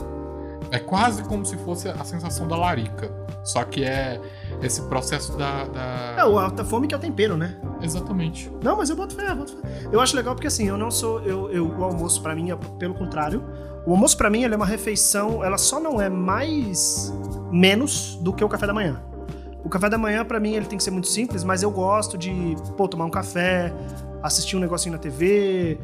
É 0.72 0.80
quase 0.80 1.24
como 1.24 1.46
se 1.46 1.56
fosse 1.58 1.88
a 1.90 2.04
sensação 2.04 2.48
da 2.48 2.56
larica. 2.56 3.12
Só 3.44 3.64
que 3.64 3.84
é 3.84 4.20
esse 4.62 4.82
processo 4.84 5.38
da. 5.38 5.66
da- 5.66 6.16
É, 6.18 6.26
o 6.26 6.40
alta 6.40 6.64
fome 6.64 6.88
que 6.88 6.96
é 6.96 6.98
o 6.98 7.00
tempero, 7.02 7.36
né? 7.38 7.58
Exatamente. 7.82 8.52
Não, 8.64 8.78
mas 8.78 8.90
eu 8.90 8.96
boto 8.96 9.14
fé, 9.16 9.30
eu 9.30 9.36
boto 9.36 9.56
fé. 9.58 9.68
Eu 9.92 10.00
acho 10.00 10.16
legal 10.16 10.34
porque 10.34 10.48
assim, 10.48 10.68
eu 10.68 10.78
não 10.78 10.90
sou. 10.90 11.20
Eu, 11.22 11.52
eu- 11.52 11.68
o 11.68 11.84
almoço 11.84 12.22
pra 12.24 12.34
mim 12.34 12.50
é 12.52 12.56
pelo 12.80 12.94
contrário. 12.96 13.44
O 13.86 13.92
almoço 13.92 14.16
pra 14.18 14.30
mim 14.30 14.44
ele 14.44 14.54
é 14.54 14.58
uma 14.58 14.66
refeição, 14.66 15.44
ela 15.44 15.58
só 15.58 15.80
não 15.80 16.00
é 16.02 16.10
mais 16.10 17.14
menos 17.52 18.16
do 18.22 18.32
que 18.34 18.44
o 18.44 18.48
café 18.50 18.66
da 18.66 18.74
manhã. 18.74 19.02
O 19.64 19.70
café 19.70 19.90
da 19.90 19.98
manhã 19.98 20.26
pra 20.26 20.40
mim 20.40 20.54
ele 20.54 20.66
tem 20.66 20.78
que 20.78 20.84
ser 20.84 20.92
muito 20.92 21.08
simples, 21.08 21.44
mas 21.44 21.64
eu 21.64 21.72
gosto 21.72 22.18
de, 22.18 22.56
pô, 22.76 22.88
tomar 22.88 23.06
um 23.06 23.10
café, 23.10 23.74
assistir 24.22 24.58
um 24.58 24.60
negocinho 24.60 24.94
na 24.94 25.00
TV, 25.00 25.78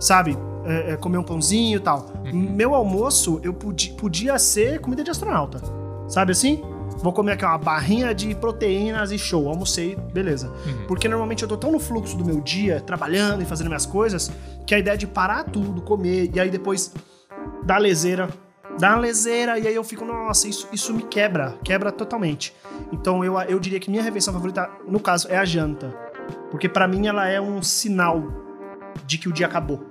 sabe? 0.00 0.36
É, 0.64 0.92
é, 0.92 0.96
comer 0.96 1.18
um 1.18 1.22
pãozinho 1.22 1.78
e 1.78 1.80
tal. 1.80 2.06
Meu 2.32 2.74
almoço 2.74 3.40
eu 3.42 3.54
podia, 3.54 3.94
podia 3.94 4.38
ser 4.38 4.80
comida 4.80 5.02
de 5.02 5.10
astronauta. 5.10 5.60
Sabe 6.08 6.32
assim? 6.32 6.62
Vou 6.98 7.12
comer 7.12 7.32
aqui 7.32 7.44
uma 7.44 7.56
barrinha 7.56 8.14
de 8.14 8.34
proteínas 8.34 9.10
e 9.10 9.18
show. 9.18 9.48
Almocei, 9.48 9.96
beleza. 10.12 10.48
Uhum. 10.48 10.86
Porque 10.86 11.08
normalmente 11.08 11.42
eu 11.42 11.48
tô 11.48 11.56
tão 11.56 11.72
no 11.72 11.78
fluxo 11.78 12.16
do 12.16 12.24
meu 12.24 12.40
dia, 12.40 12.80
trabalhando 12.80 13.42
e 13.42 13.46
fazendo 13.46 13.68
minhas 13.68 13.86
coisas, 13.86 14.30
que 14.66 14.74
a 14.74 14.78
ideia 14.78 14.98
de 14.98 15.06
parar 15.06 15.44
tudo, 15.44 15.80
comer, 15.80 16.30
e 16.34 16.38
aí 16.38 16.50
depois 16.50 16.92
dar 17.64 17.78
leseira, 17.78 18.28
dar 18.80 18.94
uma 18.94 19.00
leseira, 19.00 19.58
e 19.58 19.68
aí 19.68 19.74
eu 19.74 19.84
fico, 19.84 20.04
nossa, 20.04 20.48
isso, 20.48 20.66
isso 20.72 20.94
me 20.94 21.02
quebra, 21.02 21.56
quebra 21.62 21.92
totalmente. 21.92 22.54
Então 22.90 23.24
eu, 23.24 23.38
eu 23.42 23.60
diria 23.60 23.78
que 23.78 23.90
minha 23.90 24.02
refeição 24.02 24.32
favorita, 24.32 24.70
no 24.88 24.98
caso, 24.98 25.28
é 25.28 25.36
a 25.36 25.44
janta. 25.44 25.94
Porque 26.50 26.68
pra 26.68 26.88
mim 26.88 27.06
ela 27.06 27.28
é 27.28 27.40
um 27.40 27.62
sinal 27.62 28.22
de 29.06 29.18
que 29.18 29.28
o 29.28 29.32
dia 29.32 29.46
acabou. 29.46 29.86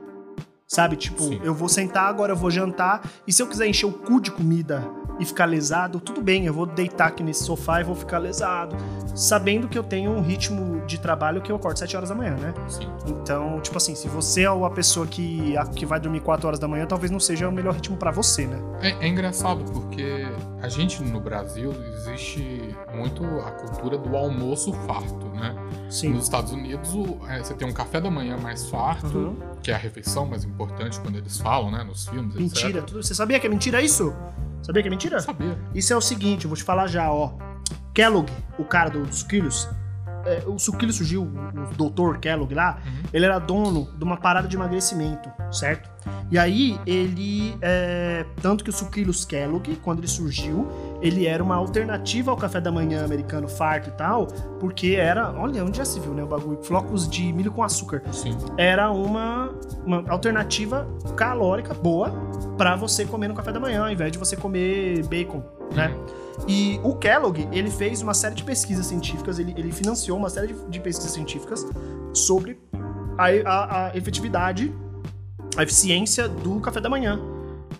Sabe? 0.68 0.96
Tipo, 0.96 1.24
Sim. 1.24 1.40
eu 1.44 1.54
vou 1.54 1.70
sentar, 1.70 2.08
agora 2.10 2.34
eu 2.34 2.36
vou 2.36 2.52
jantar, 2.52 3.02
e 3.26 3.34
se 3.34 3.42
eu 3.42 3.48
quiser 3.48 3.68
encher 3.68 3.86
o 3.86 3.92
cu 3.92 4.20
de 4.20 4.32
comida 4.32 4.88
e 5.20 5.26
ficar 5.26 5.46
lesado, 5.46 6.00
tudo 6.00 6.22
bem, 6.22 6.46
eu 6.46 6.54
vou 6.54 6.66
deitar 6.66 7.08
aqui 7.08 7.22
nesse 7.24 7.44
sofá 7.44 7.82
e 7.82 7.84
vou 7.84 7.96
ficar 7.96 8.18
lesado. 8.20 8.76
Sabendo 9.14 9.68
que 9.68 9.78
eu 9.78 9.84
tenho 9.84 10.12
um 10.12 10.22
ritmo 10.22 10.80
de 10.86 10.98
trabalho 11.00 11.42
que 11.42 11.52
eu 11.52 11.56
acordo 11.58 11.78
7 11.78 11.96
horas 11.98 12.10
da 12.10 12.16
manhã, 12.16 12.36
né? 12.38 12.54
Sim. 12.70 12.88
Então, 13.06 13.60
tipo 13.60 13.76
assim, 13.78 13.94
se 13.96 14.08
você 14.08 14.44
é 14.44 14.52
uma 14.52 14.70
pessoa 14.70 15.06
que, 15.06 15.58
a- 15.58 15.66
que 15.66 15.86
vai 15.86 16.00
dormir 16.00 16.22
4 16.22 16.48
horas 16.48 16.60
da 16.60 16.68
manhã, 16.68 16.86
talvez 16.86 17.12
não 17.12 17.20
seja 17.20 17.50
o 17.50 17.52
melhor 17.52 17.74
ritmo 17.74 17.98
pra 17.98 18.12
você, 18.12 18.48
né? 18.48 18.58
É, 18.82 19.06
é 19.06 19.08
engraçado 19.08 19.64
porque 19.74 20.26
a 20.62 20.70
gente 20.70 21.04
no 21.04 21.20
Brasil 21.20 21.74
existe 21.94 22.74
muito 22.96 23.24
a 23.42 23.52
cultura 23.52 23.98
do 23.98 24.16
almoço 24.16 24.72
farto, 24.88 25.28
né? 25.36 25.54
Sim. 25.90 26.14
Nos 26.14 26.24
Estados 26.24 26.54
Unidos 26.54 26.94
o- 26.94 27.18
é, 27.28 27.44
você 27.44 27.54
tem 27.54 27.68
um 27.68 27.74
café 27.74 28.00
da 28.00 28.10
manhã 28.10 28.38
mais 28.38 28.70
farto, 28.70 29.18
Uhum. 29.18 29.36
Que 29.62 29.72
é 29.72 29.76
a 29.76 29.78
refeição 29.78 30.26
mais 30.26 30.44
importante 30.44 31.00
quando 31.00 31.18
eles 31.18 31.38
falam, 31.38 31.70
né? 31.72 31.84
Nos 31.84 32.08
filmes, 32.08 32.36
Mentira. 32.36 32.70
etc. 32.80 32.84
Tudo, 32.86 33.04
você 33.04 33.14
sabia 33.14 33.40
que 33.40 33.48
é 33.48 33.50
mentira 33.50 33.82
isso? 33.82 34.14
Sabia 34.62 34.82
que 34.82 34.88
é 34.88 34.92
mentira? 34.92 35.20
Sabia. 35.20 35.58
Isso 35.74 35.92
é 35.94 35.96
o 35.96 36.02
seguinte, 36.02 36.46
eu 36.46 36.50
vou 36.50 36.58
te 36.58 36.64
falar 36.64 36.88
já, 36.88 37.12
ó. 37.12 37.34
Kellogg, 37.94 38.30
o 38.58 38.64
cara 38.64 38.90
do- 38.90 39.06
dos 39.06 39.20
Suquilos, 39.20 39.68
é, 40.26 40.44
o 40.46 40.60
Suquilo 40.60 40.92
surgiu, 40.94 41.24
o 41.24 41.74
doutor 41.76 42.18
Kellogg 42.20 42.54
lá, 42.54 42.80
Uhum. 42.86 42.92
ele 43.14 43.26
era 43.26 43.40
dono 43.40 43.90
de 43.98 44.04
uma 44.04 44.18
parada 44.18 44.48
de 44.48 44.56
emagrecimento, 44.56 45.30
certo? 45.52 45.90
E 46.32 46.38
aí, 46.38 46.80
ele. 46.86 47.58
é, 47.62 48.26
tanto 48.42 48.64
que 48.64 48.70
o 48.70 48.74
Suquilos 48.74 49.26
Kellogg, 49.26 49.76
quando 49.78 50.00
ele 50.00 50.08
surgiu, 50.08 50.68
ele 51.02 51.26
era 51.26 51.44
uma 51.44 51.56
alternativa 51.56 52.32
ao 52.32 52.38
café 52.38 52.60
da 52.60 52.72
manhã 52.72 53.04
americano 53.06 53.48
farto 53.48 53.90
e 53.90 53.92
tal, 53.94 54.28
porque 54.60 54.96
era. 54.98 55.32
Olha, 55.32 55.64
onde 55.64 55.78
já 55.78 55.86
se 55.86 56.00
viu, 56.00 56.14
né? 56.14 56.24
O 56.24 56.28
bagulho. 56.28 56.60
Flocos 56.64 57.08
de 57.08 57.32
milho 57.32 57.52
com 57.52 57.64
açúcar. 57.64 58.04
Sim. 58.12 58.38
Era 58.58 58.92
uma, 58.92 59.54
uma 59.86 60.04
alternativa 60.10 60.88
calórica 61.16 61.74
boa 61.74 62.12
pra 62.58 62.76
você 62.76 63.06
comer 63.06 63.28
no 63.28 63.34
café 63.34 63.52
da 63.52 63.60
manhã, 63.60 63.84
ao 63.84 63.92
invés 63.92 64.12
de 64.12 64.18
você 64.18 64.36
comer 64.36 65.04
bacon, 65.08 65.42
né? 65.74 65.94
E 66.48 66.80
o 66.84 66.96
Kellogg, 66.96 67.48
ele 67.52 67.70
fez 67.70 68.02
uma 68.02 68.14
série 68.14 68.34
de 68.36 68.44
pesquisas 68.44 68.86
científicas, 68.86 69.40
ele, 69.40 69.54
ele 69.58 69.72
financiou 69.72 70.18
uma 70.18 70.30
série 70.30 70.48
de, 70.48 70.56
de 70.70 70.80
pesquisas 70.80 71.12
científicas 71.12 71.66
sobre 72.14 72.58
a, 73.18 73.26
a- 73.46 73.88
a 73.88 73.98
efetividade, 73.98 74.74
a 75.58 75.64
eficiência 75.64 76.28
do 76.30 76.60
café 76.62 76.80
da 76.80 76.90
manhã. 76.90 77.20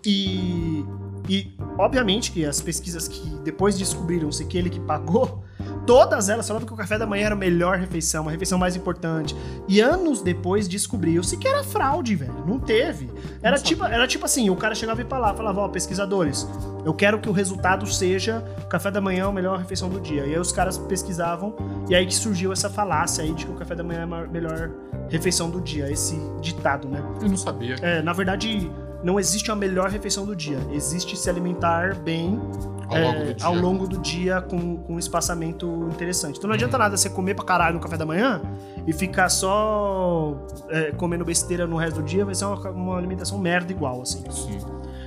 E, 0.06 0.86
e, 1.30 1.54
obviamente, 1.78 2.32
que 2.32 2.44
as 2.44 2.60
pesquisas 2.60 3.08
que 3.08 3.22
depois 3.44 3.78
descobriram-se 3.78 4.44
que 4.46 4.58
ele 4.58 4.70
que 4.70 4.80
pagou, 4.80 5.44
todas 5.86 6.28
elas 6.28 6.48
falavam 6.48 6.68
que 6.68 6.74
o 6.74 6.76
café 6.76 6.98
da 6.98 7.06
manhã 7.06 7.28
era 7.28 7.36
a 7.36 7.38
melhor 7.38 7.78
refeição, 7.78 8.28
a 8.28 8.32
refeição 8.32 8.58
mais 8.58 8.76
importante. 8.76 9.36
E 9.68 9.80
anos 9.80 10.24
depois 10.24 10.68
descobriu-se 10.68 11.38
que 11.38 11.48
era 11.48 11.64
fraude, 11.64 12.16
velho. 12.16 12.34
Não 12.48 12.60
teve. 12.60 13.12
Era 13.44 13.58
Não 13.58 13.64
tipo, 13.64 13.84
era 13.84 14.08
tipo 14.08 14.26
assim, 14.26 14.50
o 14.50 14.56
cara 14.56 14.74
chegava 14.74 15.02
e 15.04 15.06
falava, 15.06 15.38
falava, 15.38 15.62
ó, 15.62 15.68
pesquisadores, 15.68 16.48
eu 16.84 16.94
quero 16.96 17.20
que 17.20 17.30
o 17.30 17.32
resultado 17.32 17.86
seja 17.86 18.44
o 18.64 18.68
café 18.68 18.90
da 18.90 19.00
manhã 19.00 19.26
é 19.26 19.30
a 19.30 19.32
melhor 19.32 19.60
refeição 19.60 19.88
do 19.88 20.00
dia. 20.00 20.26
E 20.26 20.34
aí 20.34 20.40
os 20.40 20.52
caras 20.52 20.80
pesquisavam, 20.80 21.56
e 21.88 21.94
aí 21.94 22.08
que 22.08 22.16
surgiu 22.16 22.52
essa 22.52 22.72
falácia 22.72 23.24
aí 23.24 23.34
de 23.34 23.46
que 23.46 23.52
o 23.52 23.56
café 23.56 23.76
da 23.76 23.84
manhã 23.84 24.00
é 24.00 24.04
a 24.04 24.28
melhor 24.28 24.72
refeição 25.10 25.50
do 25.50 25.62
dia, 25.62 25.92
esse 25.92 26.16
ditado, 26.42 26.88
né? 26.88 27.04
Eu 27.22 27.30
não 27.30 27.38
sabia. 27.38 27.76
É, 27.82 28.02
na 28.02 28.14
verdade, 28.14 28.72
não 29.04 29.20
existe 29.20 29.50
a 29.52 29.56
melhor 29.56 29.90
refeição 29.90 30.26
do 30.26 30.36
dia. 30.36 30.60
Existe 30.72 31.16
se 31.18 31.30
alimentar 31.30 31.96
bem 31.96 32.40
Ao 32.88 32.98
é, 32.98 33.04
longo 33.06 33.26
do 33.26 33.34
dia. 33.34 33.46
ao 33.48 33.56
longo 33.56 33.88
do 33.88 33.98
dia 34.00 34.42
com, 34.42 34.78
com 34.78 34.94
um 34.96 35.00
espaçamento 35.00 35.88
interessante. 35.92 36.38
Então 36.38 36.48
não 36.48 36.56
adianta 36.56 36.78
nada 36.78 36.98
você 36.98 37.10
comer 37.10 37.34
pra 37.36 37.46
caralho 37.46 37.76
no 37.76 37.80
café 37.80 37.98
da 37.98 38.06
manhã 38.06 38.42
e 38.86 38.94
ficar 38.94 39.30
só 39.30 40.36
é, 40.70 40.92
comendo 40.92 41.24
besteira 41.24 41.66
no 41.68 41.78
resto 41.78 42.02
do 42.02 42.04
dia, 42.04 42.26
vai 42.26 42.36
ser 42.36 42.46
uma, 42.46 42.70
uma 42.72 42.98
alimentação 42.98 43.38
merda 43.38 43.72
igual, 43.72 44.02
assim. 44.02 44.24
Sim. 44.32 44.60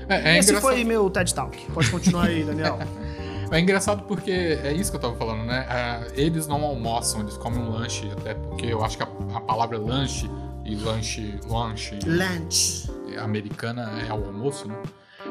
É, 0.08 0.34
é 0.34 0.38
Esse 0.38 0.50
engraçado. 0.50 0.72
foi 0.72 0.84
meu 0.84 1.08
TED 1.10 1.34
Talk. 1.34 1.70
Pode 1.72 1.90
continuar 1.90 2.26
aí, 2.26 2.44
Daniel. 2.44 2.78
É 3.52 3.60
engraçado 3.60 4.04
porque 4.04 4.30
é 4.30 4.72
isso 4.72 4.90
que 4.90 4.96
eu 4.96 5.00
tava 5.00 5.14
falando, 5.14 5.44
né? 5.44 5.66
Ah, 5.68 6.06
eles 6.14 6.46
não 6.46 6.64
almoçam, 6.64 7.20
eles 7.20 7.36
comem 7.36 7.60
um 7.60 7.68
lanche, 7.68 8.10
até 8.10 8.32
porque 8.32 8.64
eu 8.64 8.82
acho 8.82 8.96
que 8.96 9.02
a, 9.02 9.08
a 9.34 9.40
palavra 9.42 9.76
lanche 9.76 10.26
e 10.64 10.74
lanche, 10.74 11.38
lanche 11.46 11.98
Lunch. 12.06 12.90
Americana 13.18 13.90
é 14.06 14.12
o 14.12 14.24
almoço, 14.26 14.68
né? 14.68 14.76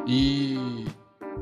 E, 0.05 0.85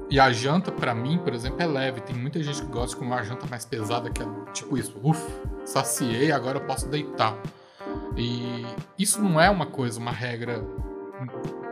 e 0.10 0.20
a 0.20 0.32
janta, 0.32 0.72
pra 0.72 0.94
mim, 0.96 1.18
por 1.20 1.34
exemplo, 1.34 1.62
é 1.62 1.66
leve. 1.68 2.02
Tem 2.02 2.16
muita 2.16 2.42
gente 2.42 2.62
que 2.62 2.68
gosta 2.68 2.90
de 2.90 2.96
comer 2.98 3.12
uma 3.12 3.24
janta 3.24 3.46
mais 3.48 3.66
pesada, 3.66 4.10
que 4.10 4.22
é 4.22 4.26
tipo 4.54 4.78
isso. 4.78 4.96
Uf, 5.04 5.22
saciei, 5.66 6.32
agora 6.32 6.58
eu 6.60 6.66
posso 6.66 6.88
deitar. 6.88 7.36
E 8.18 8.66
isso 8.98 9.22
não 9.22 9.40
é 9.40 9.50
uma 9.50 9.66
coisa, 9.66 10.00
uma 10.00 10.12
regra 10.12 10.64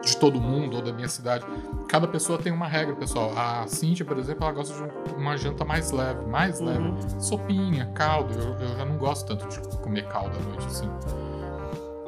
de 0.04 0.16
todo 0.18 0.40
mundo 0.40 0.78
ou 0.78 0.82
da 0.82 0.94
minha 0.94 1.08
cidade. 1.08 1.46
Cada 1.90 2.08
pessoa 2.08 2.38
tem 2.38 2.52
uma 2.52 2.68
regra, 2.68 2.96
pessoal. 2.96 3.34
A 3.38 3.66
Cintia, 3.68 4.06
por 4.06 4.18
exemplo, 4.18 4.44
ela 4.46 4.54
gosta 4.54 4.74
de 4.74 4.84
um- 4.84 5.18
uma 5.18 5.36
janta 5.38 5.66
mais 5.66 5.92
leve, 5.92 6.26
mais 6.28 6.60
leve. 6.60 6.80
Uhum. 6.80 7.20
Sopinha, 7.20 7.88
caldo. 7.94 8.34
Eu, 8.34 8.54
eu 8.60 8.78
já 8.78 8.86
não 8.86 8.98
gosto 8.98 9.26
tanto 9.28 9.48
de 9.48 9.60
comer 9.80 10.08
caldo 10.08 10.38
à 10.38 10.42
noite, 10.50 10.66
assim. 10.68 10.90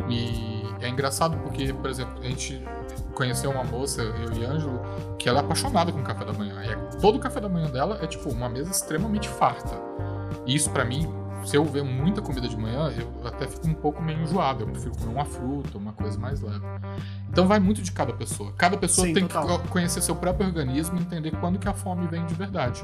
E 0.09 0.58
é 0.81 0.89
engraçado 0.89 1.37
porque, 1.37 1.71
por 1.73 1.89
exemplo, 1.89 2.19
a 2.21 2.27
gente 2.27 2.63
conheceu 3.13 3.51
uma 3.51 3.63
moça, 3.63 4.01
eu 4.01 4.31
e 4.33 4.45
Ângelo, 4.45 4.79
que 5.17 5.27
ela 5.27 5.39
é 5.39 5.41
apaixonada 5.41 5.91
com 5.91 5.99
o 5.99 6.03
café 6.03 6.23
da 6.25 6.33
manhã. 6.33 6.55
E 6.63 6.69
é- 6.69 6.75
todo 7.01 7.15
o 7.17 7.19
café 7.19 7.39
da 7.39 7.49
manhã 7.49 7.69
dela 7.69 7.99
é 8.01 8.07
tipo 8.07 8.29
uma 8.29 8.47
mesa 8.47 8.71
extremamente 8.71 9.27
farta. 9.27 9.75
E 10.45 10.55
isso 10.55 10.69
pra 10.69 10.85
mim, 10.85 11.07
se 11.45 11.55
eu 11.55 11.65
ver 11.65 11.83
muita 11.83 12.21
comida 12.21 12.47
de 12.47 12.55
manhã, 12.57 12.91
eu 12.97 13.27
até 13.27 13.47
fico 13.47 13.67
um 13.67 13.73
pouco 13.73 14.01
meio 14.01 14.21
enjoado. 14.21 14.63
Eu 14.63 14.67
prefiro 14.67 14.95
comer 14.95 15.11
uma 15.13 15.25
fruta, 15.25 15.77
uma 15.77 15.93
coisa 15.93 16.17
mais 16.17 16.41
leve. 16.41 16.61
Então 17.29 17.47
vai 17.47 17.59
muito 17.59 17.81
de 17.81 17.91
cada 17.91 18.13
pessoa. 18.13 18.53
Cada 18.57 18.77
pessoa 18.77 19.07
Sim, 19.07 19.13
tem 19.13 19.27
total. 19.27 19.59
que 19.59 19.67
conhecer 19.67 20.01
seu 20.01 20.15
próprio 20.15 20.47
organismo 20.47 20.97
e 20.97 21.01
entender 21.01 21.31
quando 21.39 21.59
que 21.59 21.67
a 21.67 21.73
fome 21.73 22.07
vem 22.07 22.25
de 22.25 22.33
verdade. 22.33 22.83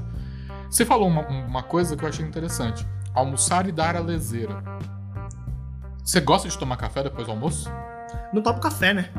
Você 0.70 0.86
falou 0.86 1.08
uma, 1.08 1.22
uma 1.28 1.64
coisa 1.64 1.96
que 1.96 2.04
eu 2.04 2.10
achei 2.10 2.26
interessante. 2.26 2.86
Almoçar 3.14 3.68
e 3.68 3.72
dar 3.72 3.96
a 3.96 4.00
leseira. 4.00 4.62
Você 6.06 6.22
gosta 6.22 6.48
de 6.48 6.56
tomar 6.56 6.78
café 6.78 7.02
depois 7.02 7.26
do 7.26 7.32
almoço? 7.32 7.68
Não 8.32 8.40
tomo 8.40 8.60
café, 8.60 8.94
né? 8.94 9.10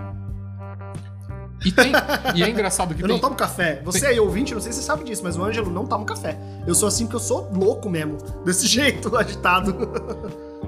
E, 1.64 1.72
tem, 1.72 1.90
e 2.36 2.44
é 2.44 2.48
engraçado 2.48 2.94
que 2.94 3.02
Eu 3.02 3.08
tem, 3.08 3.16
não 3.16 3.20
tomo 3.20 3.34
café. 3.34 3.82
Você 3.84 4.06
aí, 4.06 4.20
ouvinte, 4.20 4.54
não 4.54 4.60
sei 4.60 4.70
se 4.70 4.78
você 4.78 4.84
sabe 4.84 5.02
disso, 5.02 5.24
mas 5.24 5.36
o 5.36 5.42
Ângelo 5.42 5.68
não 5.68 5.84
toma 5.84 6.04
café. 6.04 6.38
Eu 6.64 6.76
sou 6.76 6.86
assim 6.86 7.06
porque 7.06 7.16
eu 7.16 7.20
sou 7.20 7.50
louco 7.52 7.90
mesmo. 7.90 8.18
Desse 8.44 8.68
jeito, 8.68 9.16
agitado. 9.16 9.74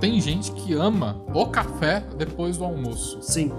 tem 0.01 0.21
gente 0.21 0.51
que 0.51 0.75
ama 0.75 1.23
o 1.33 1.47
café 1.47 2.03
depois 2.17 2.57
do 2.57 2.65
almoço. 2.65 3.19
Sim. 3.23 3.53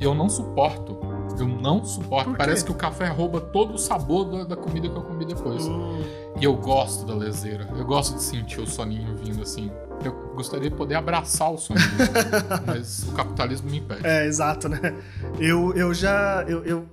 Eu 0.00 0.14
não 0.14 0.30
suporto. 0.30 0.98
Eu 1.38 1.46
não 1.48 1.84
suporto. 1.84 2.34
Parece 2.36 2.64
que 2.64 2.70
o 2.70 2.74
café 2.74 3.08
rouba 3.08 3.40
todo 3.40 3.74
o 3.74 3.78
sabor 3.78 4.24
da, 4.24 4.44
da 4.44 4.56
comida 4.56 4.88
que 4.88 4.96
eu 4.96 5.02
comi 5.02 5.24
depois. 5.24 5.66
Hum, 5.66 6.02
E 6.40 6.44
eu 6.44 6.54
gosto 6.56 7.04
da 7.06 7.14
leseira. 7.14 7.68
Eu 7.76 7.84
gosto 7.84 8.16
de 8.16 8.22
sentir 8.22 8.60
o 8.60 8.66
soninho 8.66 9.16
vindo 9.16 9.42
assim. 9.42 9.70
Eu 10.04 10.12
gostaria 10.34 10.68
de 10.68 10.76
poder 10.76 10.94
abraçar 10.96 11.50
o 11.52 11.58
soninho. 11.58 11.86
mas 12.66 13.04
o 13.04 13.12
capitalismo 13.12 13.70
me 13.70 13.78
impede. 13.78 14.06
É, 14.06 14.26
exato, 14.26 14.68
né? 14.68 14.80
Eu, 15.38 15.72
eu 15.74 15.92
já. 15.94 16.44
Eu, 16.46 16.64
eu 16.64 16.84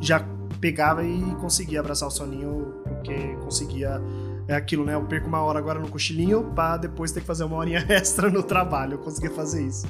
já 0.00 0.24
pegava 0.60 1.04
e 1.04 1.20
conseguia 1.40 1.80
abraçar 1.80 2.08
o 2.08 2.10
soninho, 2.10 2.74
porque 2.88 3.36
conseguia. 3.42 4.00
É 4.48 4.54
aquilo, 4.56 4.84
né? 4.84 4.94
Eu 4.94 5.02
perco 5.04 5.28
uma 5.28 5.40
hora 5.40 5.58
agora 5.58 5.78
no 5.78 5.88
cochilinho 5.88 6.50
pra 6.54 6.76
depois 6.76 7.12
ter 7.12 7.20
que 7.20 7.26
fazer 7.26 7.44
uma 7.44 7.56
horinha 7.56 7.84
extra 7.88 8.28
no 8.28 8.42
trabalho. 8.42 8.94
Eu 8.94 8.98
conseguia 8.98 9.30
fazer 9.30 9.64
isso. 9.64 9.86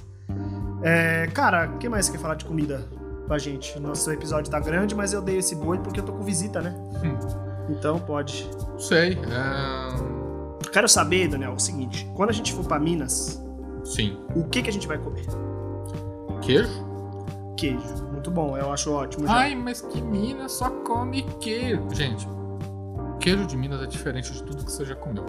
É, 0.83 1.27
cara, 1.33 1.71
o 1.75 1.79
que 1.79 1.89
mais 1.89 2.07
você 2.07 2.13
quer 2.13 2.19
falar 2.19 2.35
de 2.35 2.45
comida 2.45 2.87
pra 3.33 3.39
gente? 3.39 3.81
Nosso 3.81 4.13
episódio 4.13 4.51
tá 4.51 4.61
grande, 4.61 4.95
mas 4.95 5.15
eu 5.15 5.23
dei 5.23 5.39
esse 5.39 5.57
boi 5.57 5.79
porque 5.79 6.01
eu 6.01 6.05
tô 6.05 6.13
com 6.13 6.23
visita, 6.23 6.61
né? 6.61 6.75
Hum. 7.03 7.17
Então 7.71 7.99
pode. 7.99 8.47
Não 8.69 8.79
sei. 8.79 9.13
É... 9.13 10.69
Quero 10.71 10.87
saber, 10.87 11.29
Daniel, 11.29 11.55
o 11.55 11.59
seguinte: 11.59 12.07
quando 12.15 12.29
a 12.29 12.33
gente 12.33 12.53
for 12.53 12.63
pra 12.63 12.79
Minas, 12.79 13.43
Sim. 13.85 14.19
o 14.37 14.45
que, 14.45 14.61
que 14.61 14.69
a 14.69 14.73
gente 14.73 14.87
vai 14.87 14.99
comer? 14.99 15.25
Queijo? 16.43 16.69
Queijo. 17.57 18.05
Muito 18.13 18.31
bom, 18.31 18.55
eu 18.57 18.71
acho 18.71 18.93
ótimo. 18.93 19.27
já. 19.27 19.35
Ai, 19.35 19.55
mas 19.55 19.81
que 19.81 20.03
Minas 20.03 20.53
só 20.53 20.69
come 20.69 21.23
queijo. 21.41 21.89
Gente, 21.95 22.29
queijo 23.19 23.47
de 23.47 23.57
Minas 23.57 23.81
é 23.83 23.87
diferente 23.87 24.31
de 24.31 24.43
tudo 24.43 24.63
que 24.63 24.71
você 24.71 24.85
já 24.85 24.95
comeu. 24.95 25.25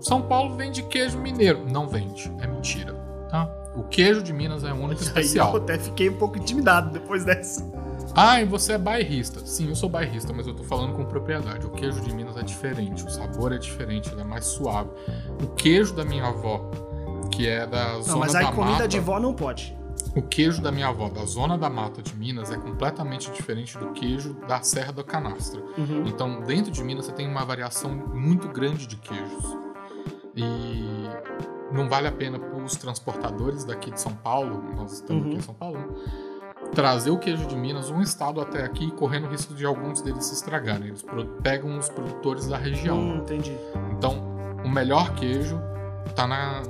São 0.00 0.22
Paulo 0.22 0.56
vende 0.56 0.82
queijo 0.84 1.18
mineiro. 1.18 1.66
Não 1.70 1.86
vende. 1.86 2.34
É 2.40 2.46
mentira, 2.46 2.94
tá? 3.28 3.50
O 3.76 3.82
queijo 3.84 4.22
de 4.22 4.32
Minas 4.32 4.62
é 4.64 4.72
único 4.72 5.02
e 5.02 5.06
Aí 5.08 5.14
eu 5.14 5.20
especial. 5.20 5.56
até 5.56 5.78
fiquei 5.78 6.08
um 6.08 6.16
pouco 6.16 6.38
intimidado 6.38 6.90
depois 6.90 7.24
dessa. 7.24 7.64
Ai, 8.14 8.44
você 8.44 8.74
é 8.74 8.78
bairrista. 8.78 9.40
Sim, 9.44 9.68
eu 9.70 9.74
sou 9.74 9.88
bairrista, 9.88 10.32
mas 10.32 10.46
eu 10.46 10.54
tô 10.54 10.62
falando 10.62 10.94
com 10.94 11.04
propriedade. 11.04 11.66
O 11.66 11.70
queijo 11.70 12.00
de 12.00 12.14
Minas 12.14 12.36
é 12.36 12.42
diferente, 12.42 13.04
o 13.04 13.10
sabor 13.10 13.52
é 13.52 13.58
diferente, 13.58 14.10
ele 14.12 14.20
é 14.20 14.24
mais 14.24 14.44
suave. 14.44 14.90
O 15.42 15.48
queijo 15.48 15.92
da 15.94 16.04
minha 16.04 16.26
avó, 16.26 16.70
que 17.32 17.48
é 17.48 17.66
da 17.66 17.94
Não, 17.94 18.02
zona 18.02 18.18
mas 18.20 18.32
da 18.34 18.38
aí 18.40 18.46
comida 18.52 18.72
mata, 18.72 18.88
de 18.88 19.00
vó 19.00 19.18
não 19.18 19.34
pode. 19.34 19.76
o 20.14 20.22
queijo 20.22 20.62
da 20.62 20.70
minha 20.70 20.86
avó, 20.86 21.08
da 21.08 21.24
zona 21.24 21.58
da 21.58 21.68
mata 21.68 22.00
de 22.00 22.14
Minas, 22.14 22.52
é 22.52 22.56
completamente 22.56 23.28
diferente 23.32 23.76
do 23.76 23.88
queijo 23.92 24.34
da 24.46 24.62
Serra 24.62 24.92
da 24.92 25.02
Canastra. 25.02 25.60
Uhum. 25.76 26.04
Então, 26.06 26.40
dentro 26.42 26.70
de 26.70 26.84
Minas, 26.84 27.06
você 27.06 27.12
tem 27.12 27.26
uma 27.26 27.44
variação 27.44 27.90
muito 27.90 28.46
grande 28.48 28.86
de 28.86 28.94
queijos. 28.96 29.44
E 30.36 31.08
não 31.72 31.88
vale 31.88 32.06
a 32.08 32.12
pena 32.12 32.38
para 32.38 32.56
os 32.62 32.76
transportadores 32.76 33.64
daqui 33.64 33.90
de 33.90 34.00
São 34.00 34.12
Paulo, 34.12 34.62
nós 34.76 34.92
estamos 34.92 35.22
Uhum. 35.22 35.28
aqui 35.30 35.38
em 35.38 35.42
São 35.42 35.54
Paulo, 35.54 35.78
né? 35.78 35.86
trazer 36.74 37.10
o 37.10 37.18
queijo 37.18 37.46
de 37.46 37.54
Minas 37.56 37.90
um 37.90 38.00
estado 38.00 38.40
até 38.40 38.64
aqui, 38.64 38.90
correndo 38.92 39.26
o 39.26 39.28
risco 39.30 39.54
de 39.54 39.64
alguns 39.66 40.00
deles 40.00 40.24
se 40.24 40.34
estragarem. 40.34 40.88
Eles 40.88 41.04
pegam 41.42 41.78
os 41.78 41.88
produtores 41.88 42.46
da 42.48 42.56
região. 42.56 42.98
Hum, 42.98 43.16
entendi. 43.18 43.56
Então, 43.92 44.16
o 44.64 44.68
melhor 44.68 45.14
queijo 45.14 45.60
tá 46.16 46.26
na- 46.26 46.62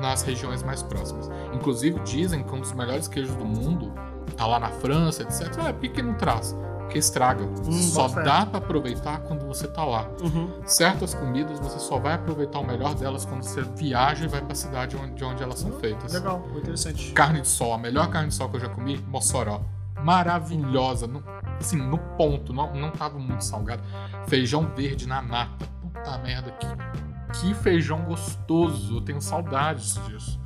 nas 0.00 0.22
regiões 0.22 0.62
mais 0.62 0.82
próximas. 0.82 1.30
Inclusive, 1.52 2.00
dizem 2.00 2.42
que 2.42 2.52
um 2.54 2.60
dos 2.60 2.72
melhores 2.72 3.06
queijos 3.06 3.34
do 3.36 3.44
mundo 3.44 3.92
tá 4.36 4.46
lá 4.46 4.58
na 4.58 4.68
França, 4.68 5.22
etc. 5.22 5.42
É, 5.68 5.72
por 5.72 5.80
que, 5.82 5.88
que 5.90 6.02
não 6.02 6.14
traz? 6.14 6.56
Porque 6.92 6.98
estraga. 6.98 7.48
só 7.70 8.02
bota 8.02 8.14
fé. 8.16 8.22
dá 8.22 8.44
pra 8.44 8.58
aproveitar 8.58 9.20
quando 9.20 9.46
você 9.46 9.66
tá 9.66 9.82
lá. 9.82 10.10
Uhum. 10.22 10.50
Certas 10.66 11.14
comidas 11.14 11.58
você 11.58 11.78
só 11.78 11.98
vai 11.98 12.14
aproveitar 12.14 12.58
o 12.58 12.66
melhor 12.66 12.94
delas 12.94 13.24
quando 13.24 13.42
você 13.42 13.62
viaja 13.62 14.26
e 14.26 14.28
vai 14.28 14.42
pra 14.42 14.54
cidade 14.54 14.94
onde, 14.96 15.14
de 15.14 15.24
onde 15.24 15.42
elas 15.42 15.58
são 15.58 15.72
feitas. 15.72 16.12
Legal, 16.12 16.40
muito 16.40 16.58
interessante. 16.58 17.12
Carne 17.12 17.40
de 17.40 17.48
sol, 17.48 17.72
a 17.72 17.78
melhor 17.78 18.10
carne 18.10 18.28
de 18.28 18.34
sol 18.34 18.50
que 18.50 18.56
eu 18.56 18.60
já 18.60 18.68
comi, 18.68 18.98
Mossoró. 19.08 19.62
Maravilhosa, 20.02 21.06
no, 21.06 21.22
assim, 21.58 21.76
no 21.76 21.96
ponto, 21.96 22.52
não, 22.52 22.74
não 22.74 22.90
tava 22.90 23.18
muito 23.18 23.42
salgado. 23.44 23.82
Feijão 24.26 24.70
verde 24.76 25.06
na 25.06 25.22
nata. 25.22 25.66
Puta 25.80 26.18
merda, 26.18 26.50
que, 26.52 27.38
que 27.38 27.54
feijão 27.54 28.04
gostoso. 28.04 28.96
Eu 28.96 29.00
tenho 29.00 29.20
saudades 29.22 29.98
disso. 30.06 30.41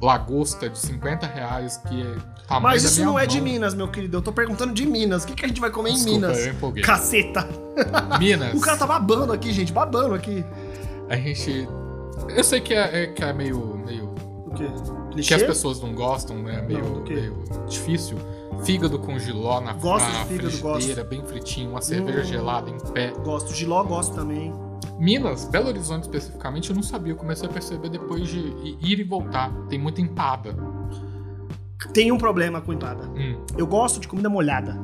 Lagosta 0.00 0.68
de 0.70 0.78
50 0.78 1.26
reais, 1.26 1.76
que 1.88 2.00
é 2.02 2.14
tamanho 2.46 2.62
Mas 2.62 2.84
isso 2.84 3.04
não 3.04 3.18
é 3.18 3.26
de 3.26 3.36
mão. 3.40 3.44
Minas, 3.50 3.74
meu 3.74 3.88
querido. 3.88 4.16
Eu 4.18 4.22
tô 4.22 4.32
perguntando 4.32 4.72
de 4.72 4.86
Minas. 4.86 5.24
O 5.24 5.26
que, 5.26 5.34
que 5.34 5.44
a 5.44 5.48
gente 5.48 5.60
vai 5.60 5.70
comer 5.70 5.90
Desculpa, 5.90 6.10
em 6.12 6.20
Minas? 6.20 6.38
eu 6.38 6.52
empolguei. 6.52 6.82
Caceta! 6.84 7.48
Minas. 8.18 8.54
O 8.54 8.60
cara 8.60 8.76
tá 8.76 8.86
babando 8.86 9.32
aqui, 9.32 9.52
gente. 9.52 9.72
Babando 9.72 10.14
aqui. 10.14 10.44
A 11.08 11.16
gente. 11.16 11.68
Eu 12.28 12.44
sei 12.44 12.60
que 12.60 12.74
é, 12.74 13.04
é- 13.04 13.06
que 13.08 13.22
é 13.24 13.32
meio. 13.32 13.76
meio 13.84 14.04
O 14.46 14.50
quê? 14.54 14.66
que 14.66 15.14
Clichê? 15.14 15.34
as 15.34 15.42
pessoas 15.42 15.80
não 15.80 15.92
gostam, 15.94 16.36
né? 16.42 16.62
Meio, 16.62 16.84
Não, 16.84 17.02
meio 17.02 17.44
difícil. 17.68 18.18
Fígado 18.64 18.98
com 18.98 19.16
giló 19.18 19.60
na, 19.60 19.72
Gosto 19.74 20.08
na 20.12 20.22
de 20.24 20.28
fígado, 20.30 20.50
frigideira, 20.50 21.04
bem 21.04 21.24
fritinho, 21.24 21.70
uma 21.70 21.80
cerveja 21.80 22.20
Hum. 22.20 22.24
gelada 22.24 22.70
em 22.70 22.78
pé. 22.92 23.12
Gosto. 23.24 23.54
Giló 23.54 23.82
gosto 23.84 24.14
também. 24.16 24.52
Minas, 24.98 25.44
Belo 25.44 25.68
Horizonte 25.68 26.02
especificamente, 26.04 26.70
eu 26.70 26.76
não 26.76 26.82
sabia. 26.82 27.12
Eu 27.12 27.16
comecei 27.16 27.48
a 27.48 27.52
perceber 27.52 27.88
depois 27.88 28.26
de 28.28 28.38
ir 28.80 28.98
e 28.98 29.04
voltar. 29.04 29.50
Tem 29.68 29.78
muita 29.78 30.00
empada. 30.00 30.54
Tem 31.92 32.10
um 32.10 32.18
problema 32.18 32.60
com 32.60 32.72
empada. 32.72 33.04
Hum, 33.10 33.40
Eu 33.56 33.66
gosto 33.66 34.00
de 34.00 34.08
comida 34.08 34.28
molhada. 34.28 34.76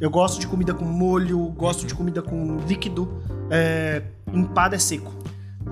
Eu 0.00 0.10
gosto 0.10 0.38
de 0.40 0.46
comida 0.46 0.72
com 0.74 0.84
molho, 0.84 1.38
gosto 1.56 1.82
Uhum. 1.82 1.86
de 1.86 1.94
comida 1.94 2.22
com 2.22 2.56
líquido. 2.66 3.08
É, 3.50 4.02
empada 4.32 4.76
é 4.76 4.78
seco. 4.78 5.12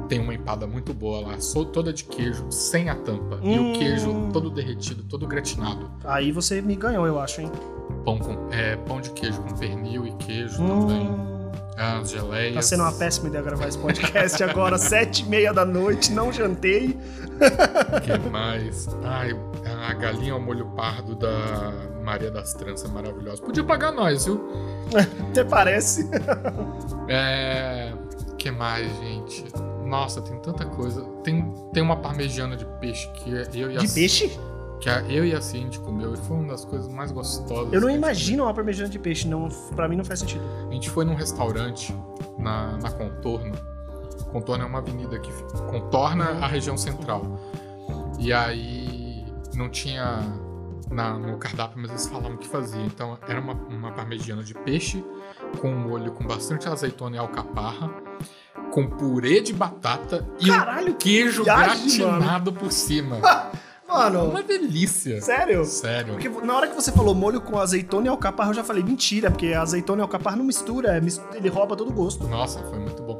tem 0.08 0.20
uma 0.20 0.32
empada 0.32 0.66
muito 0.66 0.94
boa 0.94 1.20
lá, 1.20 1.38
sou 1.38 1.66
toda 1.66 1.92
de 1.92 2.02
queijo, 2.04 2.46
sem 2.50 2.88
a 2.88 2.94
tampa. 2.94 3.38
E 3.42 3.58
Hum. 3.58 3.72
o 3.74 3.78
queijo 3.78 4.28
todo 4.32 4.48
derretido, 4.50 5.02
todo 5.02 5.26
gratinado. 5.26 5.90
Aí 6.02 6.32
você 6.32 6.62
me 6.62 6.74
ganhou, 6.76 7.06
eu 7.06 7.20
acho, 7.20 7.42
hein? 7.42 7.52
Pão, 8.06 8.18
com, 8.18 8.48
é, 8.50 8.74
pão 8.76 9.02
de 9.02 9.10
queijo 9.10 9.38
com 9.42 9.54
pernil 9.54 10.06
e 10.06 10.12
queijo 10.14 10.56
também. 10.66 11.10
As 11.78 12.10
geleias. 12.10 12.54
tá 12.54 12.62
sendo 12.62 12.82
uma 12.82 12.92
péssima 12.92 13.28
ideia 13.28 13.44
gravar 13.44 13.68
esse 13.68 13.78
podcast 13.78 14.42
agora, 14.42 14.76
sete 14.76 15.22
e 15.22 15.26
meia 15.26 15.52
da 15.52 15.64
noite, 15.64 16.12
não 16.12 16.32
jantei. 16.32 16.98
que 18.04 18.30
mais? 18.30 18.88
Ai, 19.04 19.30
a 19.86 19.94
galinha 19.94 20.32
ao 20.32 20.40
molho 20.40 20.66
pardo 20.76 21.14
da 21.14 21.72
Maria 22.02 22.30
das 22.30 22.52
Tranças 22.54 22.90
maravilhosa. 22.90 23.42
Podia 23.42 23.62
pagar 23.62 23.92
nós, 23.92 24.24
viu? 24.24 24.40
Até 25.30 25.44
parece. 25.44 26.08
É. 27.08 27.92
que 28.36 28.50
mais, 28.50 28.88
gente? 28.98 29.44
Nossa, 29.84 30.20
tem 30.20 30.36
tanta 30.40 30.64
coisa. 30.66 31.02
Tem, 31.22 31.54
tem 31.72 31.82
uma 31.82 31.96
parmegiana 31.96 32.56
de 32.56 32.64
peixe 32.80 33.08
que 33.12 33.30
eu 33.30 33.70
e 33.70 33.76
a 33.76 33.80
De 33.80 33.88
peixe? 33.88 34.38
Que 34.80 34.88
a- 34.88 35.02
eu 35.02 35.24
e 35.24 35.34
a 35.34 35.40
Cindy 35.40 35.78
comeu 35.80 36.14
e 36.14 36.16
foi 36.16 36.36
uma 36.36 36.48
das 36.48 36.64
coisas 36.64 36.88
mais 36.88 37.10
gostosas. 37.10 37.72
Eu 37.72 37.80
não 37.80 37.88
que 37.88 37.94
imagino 37.94 38.44
uma 38.44 38.54
parmegiana 38.54 38.88
de 38.90 38.98
peixe, 38.98 39.26
não, 39.26 39.48
pra 39.74 39.88
mim 39.88 39.96
não 39.96 40.04
faz 40.04 40.20
sentido. 40.20 40.42
A 40.68 40.72
gente 40.72 40.88
foi 40.90 41.04
num 41.04 41.14
restaurante 41.14 41.94
na, 42.38 42.76
na 42.78 42.90
Contorno. 42.90 43.52
Contorno 44.32 44.64
é 44.64 44.66
uma 44.66 44.78
avenida 44.78 45.18
que 45.18 45.30
contorna 45.70 46.30
a 46.44 46.46
região 46.46 46.76
central. 46.76 47.22
E 48.18 48.32
aí 48.32 49.24
não 49.54 49.68
tinha 49.68 50.20
na- 50.90 51.18
no 51.18 51.36
cardápio, 51.38 51.78
mas 51.80 51.90
eles 51.90 52.06
falavam 52.06 52.36
que 52.36 52.46
fazia. 52.48 52.82
Então 52.84 53.18
era 53.26 53.40
uma, 53.40 53.54
uma 53.54 53.92
parmegiana 53.92 54.42
de 54.42 54.54
peixe 54.54 55.04
com 55.60 55.70
um 55.70 55.78
molho 55.78 56.12
com 56.12 56.24
bastante 56.24 56.68
azeitona 56.68 57.16
e 57.16 57.18
alcaparra, 57.18 57.90
com 58.72 58.86
purê 58.86 59.40
de 59.40 59.52
batata 59.52 60.26
e 60.40 60.46
Caralho, 60.48 60.92
um 60.92 60.94
queijo 60.96 61.42
viagem, 61.44 61.98
gratinado 61.98 62.52
por 62.52 62.70
cima. 62.70 63.16
Mano, 63.88 64.24
Uma 64.30 64.42
delícia. 64.42 65.20
sério? 65.22 65.64
Sério. 65.64 66.12
Porque 66.14 66.28
na 66.28 66.54
hora 66.54 66.68
que 66.68 66.74
você 66.74 66.92
falou 66.92 67.14
molho 67.14 67.40
com 67.40 67.58
azeitona 67.58 68.06
e 68.06 68.08
alcaparra, 68.10 68.50
eu 68.50 68.54
já 68.54 68.62
falei, 68.64 68.82
mentira, 68.82 69.30
porque 69.30 69.54
azeitona 69.54 70.00
e 70.00 70.02
alcaparra 70.02 70.36
não 70.36 70.44
mistura, 70.44 70.96
é 70.96 71.00
ele 71.36 71.48
rouba 71.48 71.74
todo 71.74 71.88
o 71.88 71.92
gosto. 71.92 72.28
Nossa, 72.28 72.58
foi 72.64 72.78
muito 72.78 73.02
bom. 73.02 73.18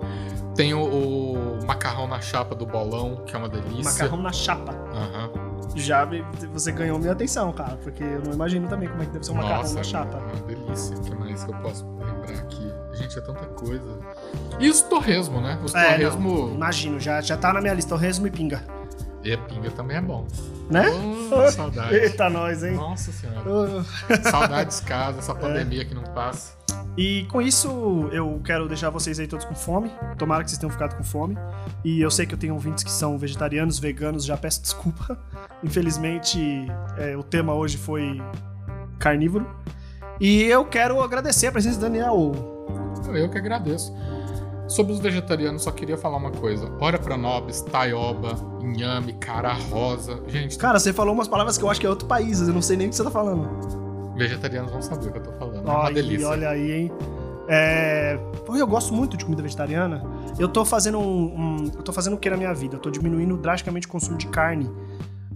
Tem 0.54 0.74
o, 0.74 0.82
o 0.82 1.66
macarrão 1.66 2.06
na 2.06 2.20
chapa 2.20 2.54
do 2.54 2.66
bolão, 2.66 3.22
que 3.26 3.34
é 3.34 3.38
uma 3.38 3.48
delícia. 3.48 3.84
Macarrão 3.84 4.22
na 4.22 4.32
chapa. 4.32 4.72
Aham. 4.92 5.30
Já 5.74 6.04
me- 6.04 6.24
você 6.52 6.72
ganhou 6.72 6.98
minha 6.98 7.12
atenção, 7.12 7.52
cara, 7.52 7.78
porque 7.82 8.02
eu 8.02 8.20
não 8.24 8.32
imagino 8.32 8.66
também 8.68 8.88
como 8.88 9.02
é 9.02 9.06
que 9.06 9.12
deve 9.12 9.24
ser 9.24 9.32
um 9.32 9.36
macarrão 9.36 9.58
Nossa, 9.62 9.74
na 9.74 9.80
é 9.80 9.84
chapa. 9.84 10.16
uma 10.18 10.46
delícia. 10.46 10.96
O 10.96 11.00
que 11.02 11.14
mais 11.14 11.44
que 11.44 11.50
eu 11.50 11.56
posso 11.58 11.86
lembrar 11.98 12.30
aqui? 12.42 12.72
Gente, 12.94 13.18
é 13.18 13.22
tanta 13.22 13.46
coisa. 13.46 13.84
E 14.58 14.68
os 14.68 14.80
torresmo, 14.82 15.40
né? 15.40 15.58
Os 15.62 15.74
É, 15.74 15.90
torresmo. 15.92 16.46
não, 16.48 16.54
imagino, 16.54 16.98
já, 16.98 17.20
já 17.20 17.36
tá 17.36 17.52
na 17.52 17.60
minha 17.60 17.74
lista, 17.74 17.94
o 17.94 17.98
resmo 17.98 18.26
e 18.26 18.30
pinga. 18.30 18.64
E 19.24 19.32
a 19.32 19.38
pinga 19.38 19.70
também 19.70 19.96
é 19.96 20.00
bom. 20.00 20.26
Né? 20.70 20.86
Oh, 21.32 21.50
saudade. 21.50 21.94
Eita, 21.94 22.30
nós, 22.30 22.62
hein? 22.62 22.74
Nossa 22.74 23.10
senhora. 23.10 23.42
Oh. 23.46 24.28
Saudades 24.30 24.80
casa, 24.80 25.16
É. 25.16 25.20
essa 25.20 25.34
pandemia 25.34 25.84
que 25.84 25.94
não 25.94 26.04
passa. 26.04 26.56
E 26.96 27.24
com 27.24 27.40
isso, 27.40 28.08
eu 28.12 28.40
quero 28.44 28.66
deixar 28.68 28.90
vocês 28.90 29.18
aí 29.20 29.26
todos 29.26 29.44
com 29.44 29.54
fome. 29.54 29.90
Tomara 30.16 30.42
que 30.42 30.50
vocês 30.50 30.58
tenham 30.58 30.70
ficado 30.70 30.96
com 30.96 31.04
fome. 31.04 31.36
E 31.84 32.00
eu 32.00 32.10
sei 32.10 32.26
que 32.26 32.34
eu 32.34 32.38
tenho 32.38 32.54
ouvintes 32.54 32.82
que 32.84 32.90
são 32.90 33.16
vegetarianos, 33.18 33.78
veganos, 33.78 34.24
já 34.24 34.36
peço 34.36 34.62
desculpa. 34.62 35.18
Infelizmente, 35.62 36.38
é, 36.96 37.16
o 37.16 37.22
tema 37.22 37.54
hoje 37.54 37.76
foi 37.76 38.20
carnívoro. 38.98 39.48
E 40.20 40.42
eu 40.42 40.64
quero 40.64 41.00
agradecer 41.00 41.46
a 41.46 41.52
presença 41.52 41.78
do 41.78 41.82
Daniel. 41.82 42.32
Eu 43.14 43.30
que 43.30 43.38
agradeço. 43.38 43.92
Sobre 44.68 44.92
os 44.92 44.98
vegetarianos, 45.00 45.62
só 45.62 45.70
queria 45.70 45.96
falar 45.96 46.18
uma 46.18 46.30
coisa. 46.30 46.70
Ora 46.78 46.98
pronobis, 46.98 47.62
taioba, 47.62 48.36
inhame, 48.60 49.14
cara 49.14 49.54
rosa. 49.54 50.20
Gente, 50.28 50.58
Cara, 50.58 50.78
você 50.78 50.92
falou 50.92 51.14
umas 51.14 51.26
palavras 51.26 51.56
que 51.56 51.64
eu 51.64 51.70
acho 51.70 51.80
que 51.80 51.86
é 51.86 51.90
outro 51.90 52.06
país, 52.06 52.40
eu 52.40 52.52
não 52.52 52.60
sei 52.62 52.76
nem 52.76 52.86
o 52.86 52.90
que 52.90 52.96
você 52.96 53.02
tá 53.04 53.10
falando. 53.10 53.48
vegetarianos 54.16 54.70
vão 54.70 54.82
saber 54.82 55.08
o 55.08 55.12
que 55.12 55.18
eu 55.18 55.22
tô 55.22 55.32
falando. 55.32 55.66
é 55.68 55.72
uma 55.72 55.90
delícia. 55.90 56.28
olha 56.28 56.50
aí, 56.50 56.70
hein? 56.72 56.92
É... 57.48 58.18
Eu 58.46 58.66
gosto 58.66 58.92
muito 58.92 59.16
de 59.16 59.24
comida 59.24 59.42
vegetariana. 59.42 60.02
Eu 60.38 60.48
tô 60.48 60.64
fazendo 60.66 60.98
um, 60.98 61.04
um- 61.64 61.64
Eu 61.74 61.82
tô 61.82 61.92
fazendo 61.94 62.14
o 62.14 62.18
que 62.18 62.28
na 62.28 62.36
minha 62.36 62.52
vida? 62.52 62.76
Eu 62.76 62.80
tô 62.80 62.90
diminuindo 62.90 63.36
drasticamente 63.38 63.86
o 63.86 63.90
consumo 63.90 64.18
de 64.18 64.26
carne. 64.26 64.70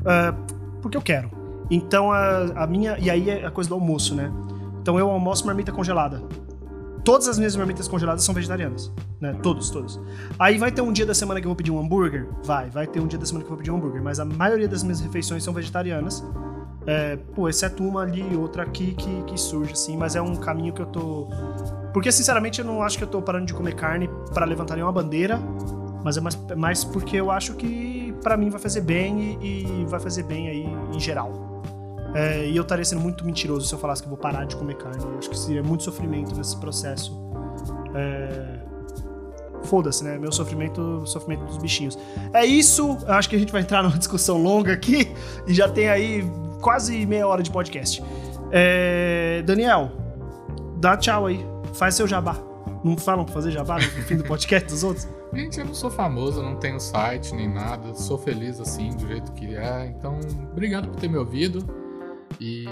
ah, 0.05 0.35
porque 0.83 0.97
eu 0.97 1.01
quero. 1.03 1.31
Então 1.71 2.13
a, 2.13 2.65
a 2.65 2.67
minha. 2.67 2.99
E 2.99 3.09
aí 3.09 3.31
é 3.31 3.47
a 3.47 3.51
coisa 3.51 3.71
do 3.71 3.75
almoço, 3.75 4.15
né? 4.15 4.31
Então 4.83 4.99
eu 4.99 5.09
almoço 5.09 5.47
marmita 5.47 5.73
congelada. 5.73 6.21
Todas 7.05 7.27
as 7.27 7.37
minhas 7.37 7.57
marmitas 7.57 7.89
congeladas 7.89 8.23
são 8.23 8.35
vegetarianas, 8.35 8.93
né? 9.21 9.37
Todos, 9.43 9.71
todos. 9.71 10.01
Aí 10.39 10.57
vai 10.57 10.71
ter 10.71 10.83
um 10.83 10.93
dia 10.93 11.05
da 11.05 11.15
semana 11.15 11.41
que 11.41 11.47
eu 11.47 11.49
vou 11.49 11.57
pedir 11.57 11.71
um 11.71 11.81
hambúrguer? 11.81 12.29
Vai, 12.45 12.71
vai 12.71 12.87
ter 12.87 13.01
um 13.01 13.07
dia 13.07 13.19
da 13.19 13.27
semana 13.27 13.45
que 13.45 13.47
eu 13.47 13.57
vou 13.57 13.59
pedir 13.59 13.71
um 13.73 13.77
hambúrguer, 13.77 14.03
mas 14.03 14.21
a 14.21 14.25
maioria 14.25 14.69
das 14.69 14.83
minhas 14.83 15.01
refeições 15.01 15.43
são 15.43 15.53
vegetarianas. 15.53 16.25
É, 16.87 17.17
pô, 17.17 17.49
exceto 17.49 17.83
uma 17.83 18.03
ali, 18.03 18.37
outra 18.37 18.63
aqui 18.63 18.93
que, 18.95 19.23
que 19.25 19.39
surge, 19.39 19.73
assim, 19.73 19.97
mas 19.97 20.17
é 20.17 20.23
um 20.23 20.37
caminho 20.37 20.73
que 20.73 20.83
eu 20.83 20.87
tô. 20.87 21.29
Porque, 21.93 22.11
sinceramente, 22.11 22.61
eu 22.61 22.65
não 22.65 22.83
acho 22.83 22.99
que 22.99 23.05
eu 23.05 23.09
tô 23.09 23.21
parando 23.21 23.47
de 23.47 23.55
comer 23.55 23.75
carne 23.75 24.09
para 24.33 24.47
levantar 24.47 24.75
nenhuma 24.75 24.93
bandeira, 24.93 25.39
mas 26.05 26.17
é 26.17 26.21
mais, 26.21 26.37
mais 26.57 26.85
porque 26.85 27.17
eu 27.17 27.31
acho 27.31 27.55
que 27.55 28.15
para 28.23 28.37
mim 28.37 28.49
vai 28.49 28.61
fazer 28.61 28.81
bem 28.81 29.39
e, 29.41 29.83
e, 29.83 29.85
vai 29.87 30.01
fazer 30.01 30.23
bem 30.23 30.49
aí 30.49 30.67
em 30.95 31.01
geral. 31.01 31.52
É, 32.15 32.47
e 32.47 32.57
eu 32.57 32.63
estaria 32.63 32.85
sendo 32.85 33.01
muito 33.01 33.25
mentiroso 33.25 33.67
se 33.67 33.75
eu 33.75 33.79
falasse 33.79 34.03
que 34.03 34.07
eu 34.07 34.11
vou 34.11 34.19
parar 34.19 34.45
de 34.45 34.55
comer 34.57 34.77
carne. 34.77 35.03
Eu 35.03 35.19
acho 35.19 35.31
que 35.31 35.39
seria 35.39 35.63
muito 35.63 35.83
sofrimento 35.83 36.35
nesse 36.35 36.57
processo. 36.57 37.19
É... 37.95 38.61
Foda-se, 39.65 40.03
né? 40.05 40.19
Meu 40.19 40.33
sofrimento, 40.33 41.07
sofrimento 41.07 41.45
dos 41.45 41.57
bichinhos. 41.57 41.99
É 42.33 42.45
isso. 42.45 42.99
Eu 43.07 43.15
acho 43.15 43.29
que 43.29 43.37
a 43.37 43.39
gente 43.39 43.53
vai 43.53 43.63
entrar 43.63 43.83
numa 43.83 43.97
discussão 43.97 44.43
longa 44.43 44.73
aqui 44.73 45.13
e 45.47 45.55
já 45.55 45.69
tem 45.69 45.89
aí 45.89 46.29
quase 46.61 47.07
meia 47.07 47.27
hora 47.27 47.43
de 47.43 47.51
podcast. 47.51 48.03
É... 48.51 49.43
Daniel, 49.47 49.91
dá 50.77 50.97
tchau 50.97 51.27
aí. 51.27 51.47
Faz 51.73 51.95
seu 51.95 52.07
jabá. 52.07 52.37
Não 52.85 52.97
falam 52.97 53.25
pra 53.25 53.33
fazer 53.33 53.53
jabá 53.53 53.77
no 53.77 53.83
fim 54.03 54.17
do 54.17 54.25
podcast 54.25 54.69
dos 54.69 54.85
outros? 54.85 55.09
Gente, 55.33 55.61
eu 55.61 55.65
não 55.65 55.73
sou 55.73 55.91
famoso, 55.91 56.43
não 56.43 56.57
tenho 56.57 56.79
site 56.79 57.35
nem 57.35 57.49
nada. 57.49 57.95
Sou 57.95 58.19
feliz 58.19 58.61
assim, 58.61 58.91
do 58.91 59.07
jeito 59.07 59.33
que 59.33 59.57
é. 59.57 59.87
Então, 59.87 60.19
obrigado 60.51 60.89
por 60.89 61.01
ter 61.01 61.09
me 61.09 61.17
ouvido. 61.17 61.82
E 62.41 62.67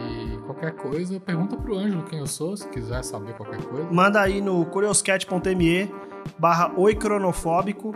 qualquer 0.46 0.73
coisa, 0.73 1.18
pergunta 1.20 1.57
pro 1.57 1.77
Ângelo 1.77 2.03
quem 2.05 2.18
eu 2.18 2.27
sou, 2.27 2.57
se 2.57 2.68
quiser 2.68 3.03
saber 3.03 3.35
qualquer 3.35 3.62
coisa. 3.62 3.88
Manda 3.90 4.20
aí 4.20 4.40
no 4.40 4.64
curioscat.me 4.66 5.92
barra 6.38 6.73
oicronofóbico 6.77 7.94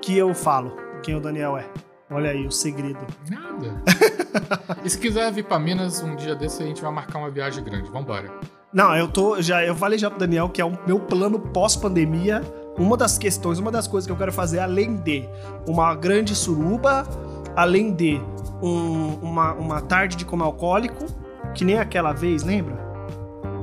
que 0.00 0.16
eu 0.16 0.34
falo 0.34 0.72
quem 1.02 1.14
o 1.14 1.20
Daniel 1.20 1.56
é. 1.56 1.66
Olha 2.10 2.30
aí 2.30 2.44
o 2.46 2.50
segredo. 2.50 2.98
Nada. 3.30 3.82
e 4.84 4.90
se 4.90 4.98
quiser 4.98 5.32
vir 5.32 5.44
pra 5.44 5.58
Minas 5.58 6.02
um 6.02 6.16
dia 6.16 6.34
desse, 6.34 6.62
a 6.62 6.66
gente 6.66 6.82
vai 6.82 6.90
marcar 6.90 7.18
uma 7.18 7.30
viagem 7.30 7.62
grande. 7.62 7.88
Vambora. 7.88 8.30
Não, 8.72 8.96
eu 8.96 9.06
tô. 9.06 9.40
Já, 9.40 9.64
eu 9.64 9.76
falei 9.76 9.98
já 9.98 10.10
pro 10.10 10.18
Daniel 10.18 10.48
que 10.48 10.60
é 10.60 10.64
o 10.64 10.76
meu 10.86 10.98
plano 10.98 11.38
pós-pandemia. 11.38 12.42
Uma 12.76 12.96
das 12.96 13.18
questões, 13.18 13.58
uma 13.58 13.70
das 13.70 13.86
coisas 13.86 14.06
que 14.06 14.12
eu 14.12 14.16
quero 14.16 14.32
fazer, 14.32 14.58
além 14.58 14.96
de 14.96 15.28
uma 15.66 15.94
grande 15.94 16.34
suruba, 16.34 17.06
além 17.54 17.92
de 17.92 18.20
um, 18.62 19.14
uma, 19.22 19.52
uma 19.54 19.80
tarde 19.80 20.16
de 20.16 20.24
comer 20.24 20.44
alcoólico, 20.44 21.06
que 21.54 21.64
nem 21.64 21.78
aquela 21.78 22.12
vez, 22.12 22.42
lembra? 22.42 22.76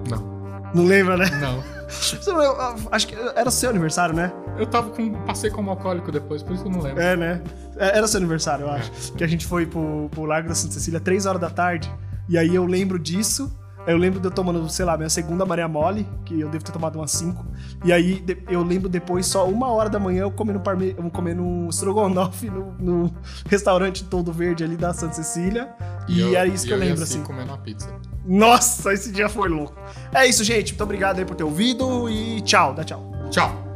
Não. 0.10 0.72
Não 0.74 0.86
lembra, 0.86 1.18
né? 1.18 1.26
Não. 1.40 1.78
Acho 2.92 3.08
que 3.08 3.16
era 3.16 3.50
seu 3.50 3.70
aniversário, 3.70 4.14
né? 4.14 4.32
Eu 4.58 4.66
tava 4.66 4.90
com. 4.90 5.14
Passei 5.26 5.50
como 5.50 5.70
alcoólico 5.70 6.12
depois, 6.12 6.44
por 6.44 6.54
isso 6.54 6.64
que 6.64 6.70
eu 6.70 6.74
não 6.74 6.82
lembro. 6.82 7.02
É, 7.02 7.16
né? 7.16 7.42
É, 7.78 7.98
era 7.98 8.08
seu 8.08 8.18
aniversário, 8.18 8.66
eu 8.66 8.72
acho. 8.72 8.92
É. 9.14 9.18
Que 9.18 9.24
a 9.24 9.28
gente 9.28 9.46
foi 9.46 9.66
pro, 9.66 10.10
pro 10.10 10.26
Largo 10.26 10.50
da 10.50 10.56
Santa 10.56 10.74
Cecília, 10.74 11.00
três 11.00 11.26
horas 11.26 11.40
da 11.40 11.50
tarde. 11.50 11.94
E 12.28 12.38
aí 12.38 12.54
eu 12.54 12.66
lembro 12.66 13.00
disso. 13.00 13.56
Eu 13.88 13.98
lembro 13.98 14.20
de 14.20 14.28
eu 14.28 14.32
tomando, 14.32 14.70
sei 14.70 14.84
lá, 14.84 14.98
minha 14.98 15.10
segunda 15.10 15.46
Maria 15.46 15.68
Mole, 15.68 16.06
que 16.26 16.40
eu 16.40 16.50
devo 16.50 16.64
ter 16.64 16.74
tomado 16.74 16.98
umas 16.98 17.10
5. 17.12 17.46
E 17.86 17.94
aí 17.94 18.24
eu 18.50 18.62
lembro 18.62 18.90
depois, 18.90 19.26
só 19.26 19.48
uma 19.48 19.72
hora 19.72 19.90
da 19.90 19.98
manhã, 19.98 20.24
eu 20.24 20.32
comendo, 20.32 20.60
parme... 20.60 20.94
eu 20.98 21.10
comendo 21.10 21.42
um 21.42 21.70
strogonoff 21.70 22.50
no, 22.50 22.74
no 22.78 23.14
restaurante 23.50 24.04
todo 24.04 24.32
verde 24.34 24.64
ali 24.64 24.76
da 24.76 24.94
Santa 24.94 25.14
Cecília. 25.14 25.70
E, 26.08 26.18
e 26.18 26.20
eu, 26.20 26.38
é 26.38 26.48
isso 26.48 26.66
que 26.66 26.74
eu, 26.74 26.78
eu 26.78 26.82
lembro, 26.82 27.02
assim. 27.02 27.24
comendo 27.24 27.48
uma 27.52 27.58
pizza. 27.58 27.90
Nossa, 28.26 28.92
esse 28.92 29.10
dia 29.10 29.30
foi 29.30 29.48
louco. 29.48 29.74
É 30.14 30.28
isso, 30.28 30.44
gente. 30.44 30.74
Muito 30.74 30.84
obrigado 30.84 31.20
aí 31.20 31.26
por 31.26 31.36
ter 31.36 31.46
ouvido 31.46 32.10
e 32.10 32.42
tchau. 32.42 32.74
Dá 32.74 32.84
tchau. 32.84 33.10
Tchau. 33.32 33.67